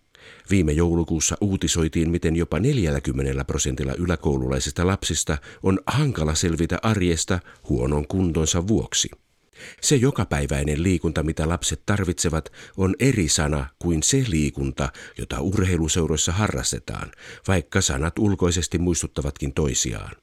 Viime 0.50 0.72
joulukuussa 0.72 1.36
uutisoitiin, 1.40 2.10
miten 2.10 2.36
jopa 2.36 2.60
40 2.60 3.44
prosentilla 3.44 3.92
yläkoululaisista 3.98 4.86
lapsista 4.86 5.38
on 5.62 5.80
hankala 5.86 6.34
selvitä 6.34 6.78
arjesta 6.82 7.40
huonon 7.68 8.06
kuntonsa 8.08 8.68
vuoksi. 8.68 9.08
Se 9.80 9.96
jokapäiväinen 9.96 10.82
liikunta, 10.82 11.22
mitä 11.22 11.48
lapset 11.48 11.82
tarvitsevat, 11.86 12.52
on 12.76 12.94
eri 12.98 13.28
sana 13.28 13.66
kuin 13.78 14.02
se 14.02 14.24
liikunta, 14.28 14.92
jota 15.18 15.40
urheiluseuroissa 15.40 16.32
harrastetaan, 16.32 17.12
vaikka 17.48 17.80
sanat 17.80 18.18
ulkoisesti 18.18 18.78
muistuttavatkin 18.78 19.54
toisiaan. 19.54 20.16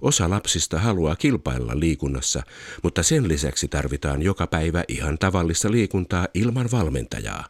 Osa 0.00 0.30
lapsista 0.30 0.78
haluaa 0.78 1.16
kilpailla 1.16 1.80
liikunnassa, 1.80 2.42
mutta 2.82 3.02
sen 3.02 3.28
lisäksi 3.28 3.68
tarvitaan 3.68 4.22
joka 4.22 4.46
päivä 4.46 4.84
ihan 4.88 5.18
tavallista 5.18 5.70
liikuntaa 5.70 6.28
ilman 6.34 6.68
valmentajaa. 6.72 7.44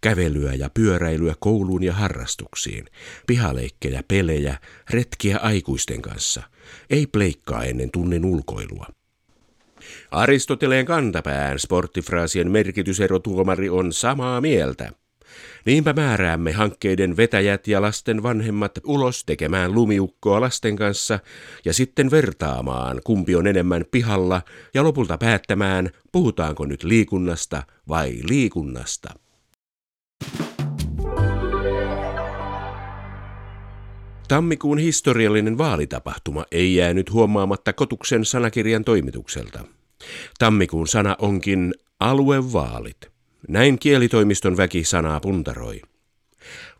Kävelyä 0.00 0.54
ja 0.54 0.70
pyöräilyä 0.70 1.34
kouluun 1.40 1.82
ja 1.82 1.92
harrastuksiin, 1.92 2.86
pihaleikkejä, 3.26 4.02
pelejä, 4.08 4.58
retkiä 4.90 5.38
aikuisten 5.38 6.02
kanssa. 6.02 6.42
Ei 6.90 7.06
pleikkaa 7.06 7.64
ennen 7.64 7.90
tunnin 7.90 8.24
ulkoilua. 8.24 8.86
Aristoteleen 10.10 10.86
kantapään 10.86 11.58
sporttifraasien 11.58 12.50
merkityserotuomari 12.50 13.70
on 13.70 13.92
samaa 13.92 14.40
mieltä. 14.40 14.92
Niinpä 15.66 15.92
määräämme 15.92 16.52
hankkeiden 16.52 17.16
vetäjät 17.16 17.68
ja 17.68 17.82
lasten 17.82 18.22
vanhemmat 18.22 18.72
ulos 18.84 19.24
tekemään 19.24 19.74
lumiukkoa 19.74 20.40
lasten 20.40 20.76
kanssa 20.76 21.18
ja 21.64 21.72
sitten 21.74 22.10
vertaamaan, 22.10 23.00
kumpi 23.04 23.34
on 23.34 23.46
enemmän 23.46 23.84
pihalla 23.90 24.42
ja 24.74 24.84
lopulta 24.84 25.18
päättämään, 25.18 25.90
puhutaanko 26.12 26.66
nyt 26.66 26.84
liikunnasta 26.84 27.62
vai 27.88 28.14
liikunnasta. 28.28 29.14
Tammikuun 34.28 34.78
historiallinen 34.78 35.58
vaalitapahtuma 35.58 36.44
ei 36.52 36.74
jäänyt 36.74 37.12
huomaamatta 37.12 37.72
Kotuksen 37.72 38.24
sanakirjan 38.24 38.84
toimitukselta. 38.84 39.64
Tammikuun 40.38 40.88
sana 40.88 41.16
onkin 41.18 41.74
aluevaalit. 42.00 43.12
Näin 43.48 43.78
kielitoimiston 43.78 44.56
väki 44.56 44.84
sanaa 44.84 45.20
puntaroi. 45.20 45.82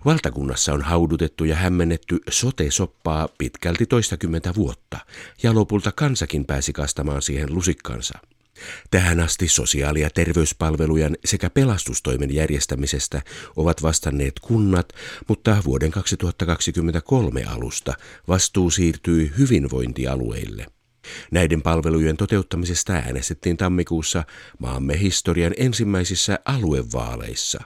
Valtakunnassa 0.05 0.73
on 0.73 0.83
haudutettu 0.83 1.45
ja 1.45 1.57
hämmennetty 1.57 2.19
sote-soppaa 2.31 3.29
pitkälti 3.39 3.87
toistakymmentä 3.87 4.55
vuotta, 4.55 4.99
ja 5.43 5.55
lopulta 5.55 5.93
kansakin 5.93 6.45
pääsi 6.45 6.73
kastamaan 6.73 7.23
siihen 7.23 7.55
lusikkansa. 7.55 8.19
Tähän 8.91 9.21
asti 9.21 9.49
sosiaali- 9.49 10.01
ja 10.01 10.11
terveyspalvelujen 10.11 11.19
sekä 11.25 11.51
pelastustoimen 11.51 12.35
järjestämisestä 12.35 13.23
ovat 13.57 13.83
vastanneet 13.83 14.41
kunnat, 14.41 14.93
mutta 15.29 15.63
vuoden 15.65 15.91
2023 15.91 17.45
alusta 17.45 17.95
vastuu 18.29 18.71
siirtyi 18.71 19.33
hyvinvointialueille. 19.39 20.67
Näiden 21.31 21.63
palvelujen 21.63 22.17
toteuttamisesta 22.17 22.93
äänestettiin 22.93 23.57
tammikuussa 23.57 24.25
maamme 24.59 25.01
historian 25.01 25.55
ensimmäisissä 25.57 26.39
aluevaaleissa. 26.45 27.61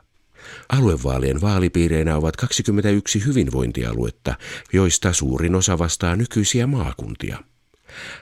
Aluevaalien 0.69 1.41
vaalipiireinä 1.41 2.17
ovat 2.17 2.37
21 2.37 3.25
hyvinvointialuetta, 3.25 4.35
joista 4.73 5.13
suurin 5.13 5.55
osa 5.55 5.79
vastaa 5.79 6.17
nykyisiä 6.17 6.67
maakuntia. 6.67 7.39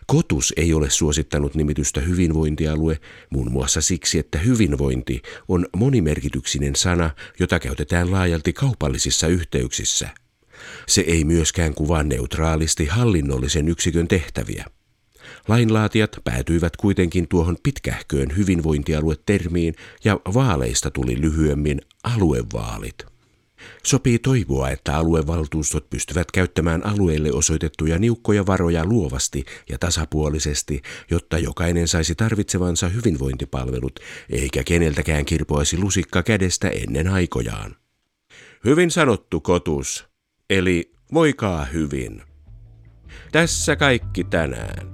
Kotus 0.07 0.53
ei 0.57 0.75
ole 0.75 0.91
suosittanut 0.91 1.55
nimitystä 1.55 2.01
hyvinvointialue 2.01 3.01
muun 3.31 3.53
muassa 3.53 3.81
siksi, 3.81 4.19
että 4.19 4.39
hyvinvointi 4.39 5.23
on 5.49 5.67
monimerkityksinen 5.77 6.77
sana, 6.77 7.11
jota 7.41 7.61
käytetään 7.61 8.11
laajalti 8.11 8.53
kaupallisissa 8.53 9.27
yhteyksissä. 9.27 10.09
Se 10.89 11.01
ei 11.01 11.25
myöskään 11.25 11.75
kuvaa 11.75 12.03
neutraalisti 12.03 12.87
hallinnollisen 12.87 13.69
yksikön 13.69 14.09
tehtäviä. 14.09 14.65
Lainlaatijat 15.49 16.17
päätyivät 16.25 16.77
kuitenkin 16.77 17.29
tuohon 17.29 17.57
pitkähköön 17.63 18.37
hyvinvointialuetermiin 18.37 19.75
ja 20.05 20.21
vaaleista 20.35 20.91
tuli 20.91 21.21
lyhyemmin 21.21 21.81
aluevaalit. 22.05 23.15
Sopii 23.83 24.19
toivoa, 24.19 24.71
että 24.71 24.97
aluevaltuustot 24.97 25.91
pystyvät 25.91 26.31
käyttämään 26.31 26.87
alueelle 26.87 27.33
osoitettuja 27.33 27.99
niukkoja 27.99 28.47
varoja 28.47 28.85
luovasti 28.85 29.45
ja 29.71 29.79
tasapuolisesti, 29.79 30.83
jotta 31.11 31.39
jokainen 31.39 31.89
saisi 31.89 32.15
tarvitsevansa 32.15 32.89
hyvinvointipalvelut, 32.89 34.01
eikä 34.31 34.65
keneltäkään 34.65 35.25
kirpoisi 35.25 35.79
lusikka 35.79 36.23
kädestä 36.23 36.69
ennen 36.69 37.09
aikojaan. 37.09 37.77
Hyvin 38.65 38.91
sanottu, 38.91 39.41
Kotus. 39.41 40.07
Eli 40.51 40.93
voikaa 41.15 41.65
hyvin. 41.65 42.23
Tässä 43.33 43.77
kaikki 43.77 44.25
tänään. 44.25 44.94